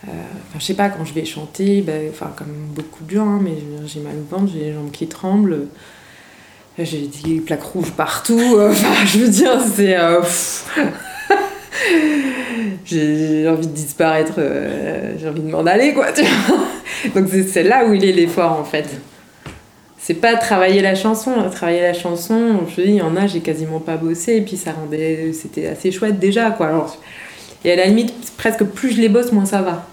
Euh, 0.07 0.11
enfin, 0.49 0.59
je 0.61 0.65
sais 0.65 0.75
pas, 0.75 0.89
quand 0.89 1.05
je 1.05 1.15
vais 1.15 1.25
chanter, 1.25 1.83
ben, 1.83 2.11
enfin, 2.11 2.33
comme 2.37 2.69
beaucoup 2.75 3.03
de 3.03 3.11
gens, 3.11 3.29
hein, 3.29 3.41
mais 3.43 3.57
j'ai 3.87 3.99
mal 3.99 4.15
au 4.17 4.37
ventre, 4.37 4.53
j'ai 4.53 4.61
les 4.61 4.73
jambes 4.73 4.93
qui 4.93 5.09
tremblent, 5.09 5.67
j'ai 6.79 7.11
des 7.25 7.41
plaques 7.41 7.65
rouges 7.65 7.91
partout. 7.91 8.39
Enfin, 8.61 9.05
je 9.05 9.19
veux 9.19 9.29
dire, 9.29 9.61
c'est. 9.75 9.97
j'ai 12.87 13.49
envie 13.49 13.67
de 13.67 13.73
disparaître, 13.73 14.35
euh, 14.39 15.15
j'ai 15.19 15.29
envie 15.29 15.41
de 15.41 15.51
m'en 15.51 15.67
aller, 15.67 15.93
quoi. 15.93 16.07
Donc, 17.15 17.29
c'est 17.29 17.63
là 17.65 17.85
où 17.87 17.93
il 17.93 18.05
est 18.05 18.13
l'effort, 18.13 18.53
en 18.53 18.65
fait. 18.65 18.89
C'est 19.99 20.15
pas 20.15 20.37
travailler 20.37 20.83
la 20.83 20.95
chanson. 20.95 21.33
Travailler 21.51 21.83
la 21.83 21.95
chanson, 21.95 22.61
je 22.69 22.83
dis, 22.83 22.89
il 22.89 22.95
y 22.95 23.03
en 23.03 23.17
a, 23.17 23.27
j'ai 23.27 23.41
quasiment 23.41 23.81
pas 23.81 23.97
bossé, 23.97 24.37
et 24.37 24.41
puis 24.41 24.57
ça 24.57 24.73
rendait. 24.73 25.33
C'était 25.33 25.67
assez 25.67 25.91
chouette 25.91 26.19
déjà, 26.19 26.51
quoi. 26.51 26.69
Alors, 26.69 26.97
et 27.65 27.73
à 27.73 27.77
la 27.77 27.87
limite, 27.87 28.15
presque 28.37 28.63
plus 28.63 28.93
je 28.93 29.01
les 29.01 29.09
bosse, 29.09 29.33
moins 29.33 29.47
ça 29.47 29.63
va. 29.63 29.85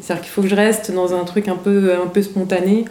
C'est-à-dire 0.00 0.22
qu'il 0.22 0.32
faut 0.32 0.42
que 0.42 0.48
je 0.48 0.54
reste 0.54 0.92
dans 0.92 1.14
un 1.14 1.24
truc 1.24 1.48
un 1.48 1.56
peu, 1.56 1.94
un 1.94 2.06
peu 2.06 2.20
spontané. 2.20 2.84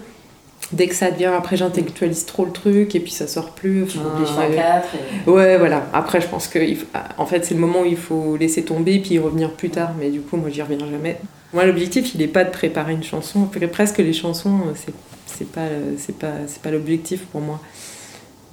Dès 0.76 0.88
que 0.88 0.96
ça 0.96 1.10
devient, 1.10 1.26
après 1.38 1.56
j'intellectualise 1.58 2.26
trop 2.26 2.44
le 2.46 2.52
truc 2.52 2.96
et 2.96 3.00
puis 3.00 3.12
ça 3.12 3.28
sort 3.28 3.52
plus. 3.52 3.84
Enfin, 3.84 4.02
cheveux 4.26 4.40
à 4.42 4.50
ouais. 4.50 4.56
quatre. 4.56 4.90
et- 5.26 5.30
Ouais, 5.30 5.58
voilà. 5.58 5.86
Après, 5.94 6.20
je 6.22 6.28
pense 6.28 6.48
que 6.48 6.60
faut- 6.76 6.86
en 7.18 7.26
fait, 7.26 7.46
c'est 7.46 7.54
le 7.54 7.62
moment 7.62 7.82
où 7.82 7.86
il 7.86 7.96
faut 7.98 8.36
laisser 8.36 8.64
tomber 8.64 9.00
puis 9.00 9.16
y 9.16 9.20
revenir 9.20 9.52
plus 9.52 9.70
tard. 9.70 9.92
Mais 10.00 10.10
du 10.10 10.20
coup, 10.22 10.36
moi, 10.38 10.50
j'y 10.50 10.62
reviens 10.62 10.80
jamais. 10.80 11.18
Moi, 11.54 11.66
l'objectif, 11.66 12.14
il 12.14 12.20
n'est 12.20 12.28
pas 12.28 12.44
de 12.44 12.50
préparer 12.52 12.92
une 12.94 13.04
chanson. 13.04 13.48
Presque 13.72 14.00
les 14.00 14.14
chansons, 14.14 14.58
euh, 14.68 14.72
c'est 14.76 14.94
c'est 15.28 15.50
pas 15.52 15.68
c'est 15.98 16.18
pas 16.18 16.34
c'est 16.48 16.62
pas 16.62 16.72
l'objectif 16.72 17.22
pour 17.32 17.40
moi. 17.42 17.60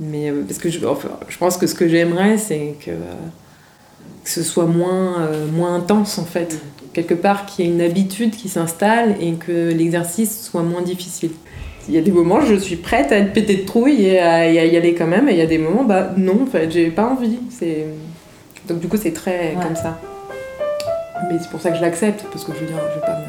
Mais 0.01 0.31
euh, 0.31 0.43
parce 0.47 0.59
que 0.59 0.71
je, 0.71 0.85
enfin, 0.87 1.11
je 1.29 1.37
pense 1.39 1.57
que 1.57 1.67
ce 1.67 1.75
que 1.75 1.89
j'aimerais, 1.89 2.39
c'est 2.39 2.77
que, 2.85 2.91
euh, 2.91 2.95
que 4.25 4.31
ce 4.31 4.43
soit 4.43 4.67
moins 4.67 5.21
euh, 5.23 5.47
moins 5.51 5.75
intense 5.75 6.19
en 6.19 6.25
fait. 6.25 6.61
Quelque 6.93 7.15
part, 7.15 7.47
qu'il 7.47 7.65
y 7.65 7.69
ait 7.69 7.73
une 7.73 7.81
habitude 7.81 8.37
qui 8.37 8.49
s'installe 8.49 9.17
et 9.21 9.33
que 9.35 9.73
l'exercice 9.73 10.45
soit 10.45 10.63
moins 10.63 10.83
difficile. 10.83 11.31
Il 11.89 11.95
y 11.95 11.99
a 11.99 12.01
des 12.01 12.13
moments, 12.13 12.41
je 12.41 12.55
suis 12.55 12.77
prête 12.77 13.11
à 13.13 13.17
être 13.17 13.33
pétée 13.33 13.57
de 13.57 13.67
trouille 13.67 14.07
et 14.07 14.21
à, 14.21 14.47
et 14.49 14.59
à 14.61 14.65
y 14.65 14.77
aller 14.77 14.95
quand 14.95 15.07
même. 15.07 15.29
Et 15.29 15.33
il 15.33 15.39
y 15.39 15.43
a 15.43 15.47
des 15.47 15.59
moments, 15.59 15.83
bah 15.85 16.11
non, 16.17 16.43
en 16.43 16.47
fait, 16.47 16.71
j'ai 16.71 16.91
pas 16.91 17.05
envie. 17.07 17.39
C'est... 17.51 17.87
Donc 18.69 18.79
du 18.79 18.87
coup, 18.89 18.97
c'est 18.97 19.13
très 19.13 19.55
Ouais. 19.57 19.63
comme 19.63 19.75
ça. 19.77 19.99
Mais 21.31 21.39
c'est 21.41 21.51
pour 21.51 21.61
ça 21.61 21.71
que 21.71 21.77
je 21.77 21.83
l'accepte, 21.83 22.25
parce 22.31 22.45
que 22.45 22.53
je 22.55 22.59
veux 22.61 22.67
dire, 22.67 22.77
je 22.95 23.01
vais 23.01 23.07
pas 23.07 23.13
me... 23.19 23.23
De 23.25 23.29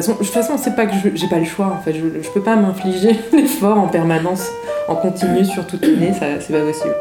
toute 0.00 0.02
façon, 0.02 0.12
de 0.12 0.18
toute 0.18 0.26
façon 0.34 0.58
c'est 0.58 0.74
pas 0.74 0.86
que 0.86 0.94
je- 0.94 1.14
j'ai 1.14 1.28
pas 1.28 1.38
le 1.38 1.44
choix, 1.44 1.66
en 1.66 1.80
fait. 1.80 1.92
Je, 1.92 2.20
je 2.20 2.30
peux 2.30 2.40
pas 2.42 2.56
m'infliger 2.56 3.16
l'effort 3.32 3.78
en 3.78 3.86
permanence, 3.86 4.48
en 4.88 4.96
continu 4.96 5.44
sur 5.44 5.64
toute 5.68 5.82
l'année, 5.86 6.12
ça, 6.12 6.26
c'est 6.40 6.52
pas 6.52 6.60
possible. 6.64 6.94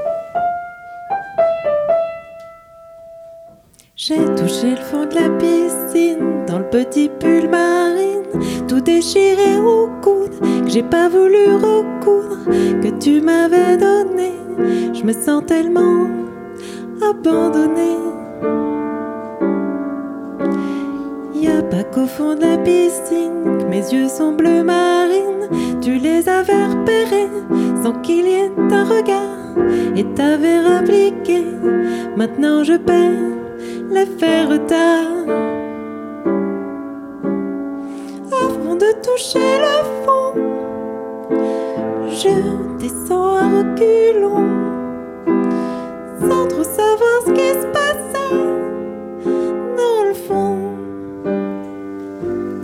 J'ai 3.96 4.18
touché 4.36 4.72
le 4.72 4.76
fond 4.78 5.06
de 5.06 5.16
la 5.16 5.30
piscine 5.40 6.46
dans 6.48 6.60
le 6.60 6.66
petit 6.70 7.10
pull 7.20 7.50
marine, 7.50 8.13
tout 8.68 8.82
déchiré 8.82 9.58
au 9.60 9.90
coude, 10.02 10.40
que 10.40 10.70
j'ai 10.70 10.84
pas 10.84 11.10
voulu 11.10 11.56
recoudre, 11.56 12.40
que 12.82 12.90
tu 13.00 13.22
m'avais 13.22 13.78
donné. 13.78 14.34
Je 14.94 15.04
me 15.04 15.14
sens 15.14 15.44
tellement 15.46 16.08
abandonnée. 17.02 17.98
Y 21.34 21.48
a 21.48 21.62
pas 21.62 21.84
qu'au 21.84 22.06
fond 22.06 22.36
de 22.36 22.42
la 22.42 22.58
piscine 22.58 23.58
que 23.60 23.66
mes 23.66 23.94
yeux 23.94 24.08
sont 24.08 24.34
bleu 24.34 24.64
marine. 24.64 25.50
Tu 25.82 25.96
les 25.96 26.30
avais 26.30 26.66
repérés 26.68 27.30
sans 27.84 27.94
qu'il 28.02 28.28
y 28.28 28.34
ait 28.34 28.52
un 28.58 28.84
regard 28.86 29.44
et 29.96 30.06
t'avais 30.16 30.60
appliqué. 30.78 31.44
Maintenant 32.16 32.64
je 32.64 32.74
paie 32.74 33.12
l'effet 33.92 34.46
retard. 34.46 35.63
Toucher 39.04 39.40
le 39.60 40.06
fond, 40.06 40.34
je 42.10 42.80
descends 42.80 43.36
à 43.36 43.50
reculons, 43.50 44.50
sans 46.22 46.48
trop 46.48 46.64
savoir 46.64 47.22
ce 47.26 47.32
qui 47.32 47.50
se 47.50 47.68
passait 47.68 48.36
dans 49.78 50.08
le 50.08 50.14
fond. 50.14 50.58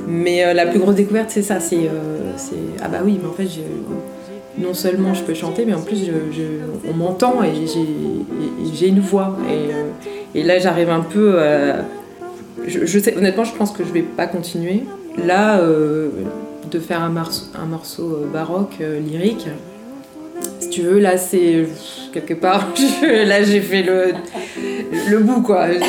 Mais 0.08 0.46
euh, 0.46 0.54
la 0.54 0.66
plus 0.68 0.80
grosse 0.80 0.96
découverte, 0.96 1.30
c'est 1.30 1.42
ça. 1.42 1.60
C'est, 1.60 1.88
euh, 1.88 2.32
Ah 2.82 2.88
bah 2.88 3.00
oui, 3.04 3.20
mais 3.22 3.28
en 3.28 3.34
fait, 3.34 3.48
non 4.58 4.74
seulement 4.74 5.14
je 5.14 5.24
peux 5.24 5.34
chanter, 5.34 5.66
mais 5.66 5.74
en 5.74 5.82
plus, 5.82 6.06
je- 6.06 6.90
on 6.90 6.94
m'entend 6.94 7.44
et 7.44 7.52
j'ai, 8.74 8.88
une 8.88 9.00
voix. 9.00 9.38
Et, 9.50 10.40
euh, 10.42 10.44
là, 10.46 10.58
j'arrive 10.60 10.90
un 10.90 11.02
peu... 11.02 11.38
Je, 12.68 13.00
sais, 13.00 13.16
honnêtement, 13.18 13.44
je 13.46 13.56
pense 13.56 13.72
que 13.72 13.84
je 13.84 13.92
vais 13.92 14.02
pas 14.02 14.28
continuer. 14.28 14.84
Là, 15.18 15.60
euh, 15.60 16.10
de 16.72 16.80
faire 16.80 17.02
un, 17.02 17.10
morceau- 17.10 17.48
euh, 18.24 18.28
baroque, 18.32 18.76
euh, 18.82 19.00
lyrique, 19.00 19.48
si 20.60 20.70
tu 20.70 20.82
veux, 20.82 21.00
là, 21.00 21.18
c'est... 21.18 21.66
Quelque 22.12 22.34
part, 22.34 22.68
là, 23.04 23.44
j'ai 23.44 23.62
fait 23.62 23.84
le 23.84 24.14
le 25.12 25.20
bout 25.20 25.44
quoi. 25.44 25.68
Dire, 25.68 25.86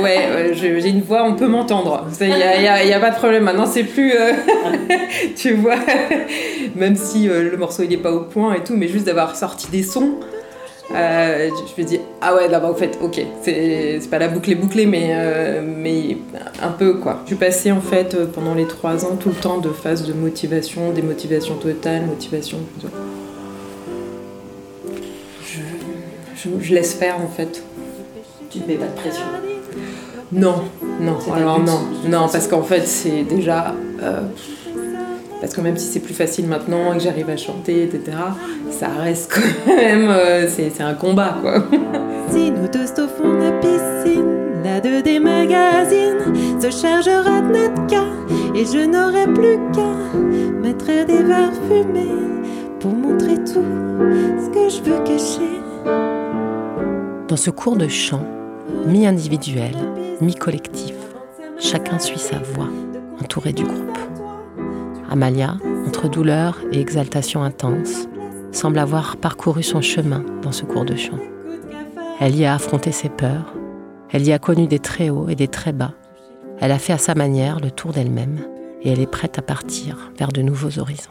ouais, 0.00 0.52
j'ai 0.54 0.88
une 0.88 1.00
voix, 1.00 1.24
on 1.24 1.34
peut 1.34 1.48
m'entendre. 1.48 2.06
Il 2.20 2.28
n'y 2.28 2.32
a, 2.34 2.84
y 2.84 2.92
a- 2.92 3.00
pas 3.00 3.10
de 3.10 3.16
problème. 3.16 3.42
Maintenant, 3.42 3.66
c'est 3.66 3.82
plus. 3.82 4.12
tu 5.36 5.54
vois, 5.54 5.74
même 6.76 6.94
si 6.94 7.26
le 7.26 7.56
morceau 7.56 7.82
il 7.82 7.92
est 7.92 7.96
pas 7.96 8.12
au 8.12 8.20
point 8.20 8.54
et 8.54 8.62
tout, 8.62 8.74
mais 8.76 8.86
juste 8.86 9.06
d'avoir 9.06 9.34
sorti 9.34 9.66
des 9.72 9.82
sons. 9.82 10.20
Euh, 10.92 11.48
je 11.76 11.82
me 11.82 11.86
dis, 11.86 12.00
ah 12.20 12.34
ouais, 12.34 12.48
là-bas, 12.48 12.70
au 12.70 12.74
fait, 12.74 12.98
ok, 13.00 13.20
c'est 13.42 14.00
pas 14.10 14.18
la 14.18 14.28
boucle 14.28 14.50
est 14.52 14.54
bouclée, 14.56 14.86
mais, 14.86 15.10
euh, 15.12 15.62
mais 15.64 16.18
un 16.62 16.70
peu 16.70 16.94
quoi. 16.94 17.20
Je 17.24 17.28
suis 17.28 17.36
passée 17.36 17.72
en 17.72 17.80
fait 17.80 18.14
euh, 18.14 18.26
pendant 18.26 18.54
les 18.54 18.66
trois 18.66 19.04
ans 19.04 19.16
tout 19.18 19.30
le 19.30 19.34
temps 19.34 19.58
de 19.58 19.70
phase 19.70 20.06
de 20.06 20.12
motivation, 20.12 20.90
démotivation 20.92 21.54
totale, 21.56 22.06
motivation. 22.06 22.58
Je, 25.46 25.58
je, 26.36 26.48
je 26.60 26.74
laisse 26.74 26.94
faire 26.94 27.16
en 27.20 27.28
fait. 27.28 27.62
Tu 28.50 28.60
te 28.60 28.68
mets 28.68 28.76
pas 28.76 28.86
de 28.86 28.94
pression. 29.00 29.24
Non, 30.32 30.64
non, 31.00 31.16
alors 31.32 31.60
non, 31.60 31.80
non, 32.08 32.28
parce 32.30 32.46
qu'en 32.46 32.62
fait 32.62 32.86
c'est 32.86 33.22
déjà... 33.22 33.74
euh, 34.02 34.20
parce 35.44 35.54
que 35.54 35.60
même 35.60 35.76
si 35.76 35.88
c'est 35.88 36.00
plus 36.00 36.14
facile 36.14 36.46
maintenant 36.46 36.94
et 36.94 36.96
que 36.96 37.02
j'arrive 37.02 37.28
à 37.28 37.36
chanter, 37.36 37.82
etc., 37.82 38.16
ça 38.70 38.88
reste 38.88 39.30
quand 39.34 39.74
même... 39.76 40.08
euh, 40.08 40.48
c'est 40.48 40.70
c'est 40.70 40.82
un 40.82 40.94
combat, 40.94 41.36
quoi. 41.38 41.62
Si 42.30 42.50
nous 42.50 42.66
deux 42.66 42.86
au 42.86 43.06
fond 43.06 43.30
de 43.30 43.42
la 43.42 43.52
piscine, 43.52 44.62
la 44.64 44.80
2 44.80 45.02
des 45.02 45.18
magazines 45.18 46.32
se 46.58 46.70
chargera 46.70 47.42
de 47.42 47.48
notre 47.48 47.86
cas 47.86 48.06
et 48.54 48.64
je 48.64 48.86
n'aurai 48.86 49.26
plus 49.34 49.58
qu'à 49.74 50.16
mettre 50.62 50.86
des 51.06 51.22
verres 51.22 51.52
fumés 51.68 52.08
pour 52.80 52.92
montrer 52.92 53.34
tout 53.44 53.66
ce 54.40 54.48
que 54.48 54.70
je 54.70 54.82
veux 54.82 55.04
cacher. 55.04 55.60
Dans 57.28 57.36
ce 57.36 57.50
cours 57.50 57.76
de 57.76 57.88
chant, 57.88 58.24
mi-individuel, 58.86 59.76
mi-collectif, 60.22 60.94
chacun 61.58 61.98
suit 61.98 62.18
sa 62.18 62.38
voix, 62.38 62.70
entouré 63.22 63.52
du 63.52 63.64
groupe. 63.64 64.13
Amalia, 65.10 65.56
entre 65.86 66.08
douleur 66.08 66.58
et 66.72 66.80
exaltation 66.80 67.42
intense, 67.42 68.08
semble 68.52 68.78
avoir 68.78 69.16
parcouru 69.16 69.62
son 69.62 69.80
chemin 69.80 70.24
dans 70.42 70.52
ce 70.52 70.64
cours 70.64 70.84
de 70.84 70.96
chant. 70.96 71.18
Elle 72.20 72.36
y 72.36 72.44
a 72.44 72.54
affronté 72.54 72.92
ses 72.92 73.08
peurs, 73.08 73.54
elle 74.10 74.22
y 74.22 74.32
a 74.32 74.38
connu 74.38 74.66
des 74.66 74.78
très 74.78 75.10
hauts 75.10 75.28
et 75.28 75.34
des 75.34 75.48
très 75.48 75.72
bas. 75.72 75.94
Elle 76.60 76.72
a 76.72 76.78
fait 76.78 76.92
à 76.92 76.98
sa 76.98 77.14
manière 77.14 77.58
le 77.58 77.70
tour 77.70 77.92
d'elle-même 77.92 78.38
et 78.82 78.90
elle 78.90 79.00
est 79.00 79.10
prête 79.10 79.38
à 79.38 79.42
partir 79.42 80.12
vers 80.16 80.28
de 80.28 80.42
nouveaux 80.42 80.78
horizons. 80.78 81.10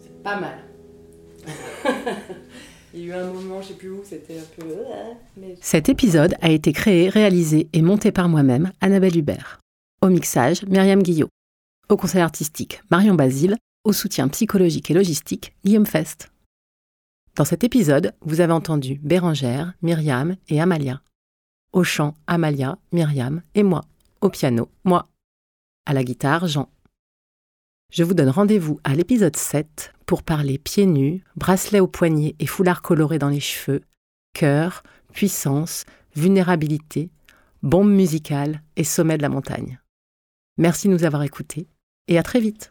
C'est 0.00 0.22
pas 0.22 0.38
mal. 0.38 0.58
Il 2.94 3.04
y 3.04 3.12
a 3.12 3.16
eu 3.16 3.18
un 3.18 3.30
moment, 3.30 3.60
je 3.60 3.68
sais 3.68 3.74
plus 3.74 3.90
où, 3.90 4.00
c'était 4.04 4.38
un 4.38 4.62
peu. 4.62 4.66
Cet 5.60 5.88
épisode 5.88 6.34
a 6.40 6.50
été 6.50 6.72
créé, 6.72 7.08
réalisé 7.08 7.68
et 7.72 7.82
monté 7.82 8.10
par 8.10 8.28
moi-même, 8.28 8.72
Annabelle 8.80 9.16
Hubert. 9.16 9.58
Au 10.00 10.08
mixage, 10.08 10.64
Myriam 10.66 11.02
Guillot. 11.02 11.28
Au 11.88 11.96
conseil 11.96 12.20
artistique, 12.20 12.82
Marion 12.90 13.14
Basile. 13.14 13.56
Au 13.84 13.92
soutien 13.92 14.26
psychologique 14.26 14.90
et 14.90 14.94
logistique, 14.94 15.54
Guillaume 15.64 15.86
Fest. 15.86 16.32
Dans 17.36 17.44
cet 17.44 17.62
épisode, 17.62 18.12
vous 18.22 18.40
avez 18.40 18.52
entendu 18.52 18.98
Bérangère, 19.04 19.74
Myriam 19.82 20.34
et 20.48 20.60
Amalia. 20.60 21.00
Au 21.72 21.84
chant, 21.84 22.14
Amalia, 22.26 22.76
Myriam 22.90 23.40
et 23.54 23.62
moi. 23.62 23.84
Au 24.20 24.30
piano, 24.30 24.68
moi. 24.82 25.08
À 25.84 25.92
la 25.92 26.02
guitare, 26.02 26.48
Jean. 26.48 26.68
Je 27.92 28.02
vous 28.02 28.14
donne 28.14 28.30
rendez-vous 28.30 28.80
à 28.82 28.96
l'épisode 28.96 29.36
7 29.36 29.92
pour 30.06 30.24
parler 30.24 30.58
pieds 30.58 30.86
nus, 30.86 31.22
bracelets 31.36 31.78
aux 31.78 31.86
poignets 31.86 32.34
et 32.40 32.46
foulard 32.46 32.82
coloré 32.82 33.20
dans 33.20 33.28
les 33.28 33.38
cheveux, 33.38 33.82
cœur, 34.32 34.82
puissance, 35.12 35.84
vulnérabilité, 36.16 37.10
bombe 37.62 37.92
musicale 37.92 38.64
et 38.74 38.82
sommet 38.82 39.18
de 39.18 39.22
la 39.22 39.28
montagne. 39.28 39.78
Merci 40.58 40.88
de 40.88 40.92
nous 40.92 41.04
avoir 41.04 41.22
écoutés 41.22 41.68
et 42.08 42.18
à 42.18 42.22
très 42.22 42.40
vite. 42.40 42.70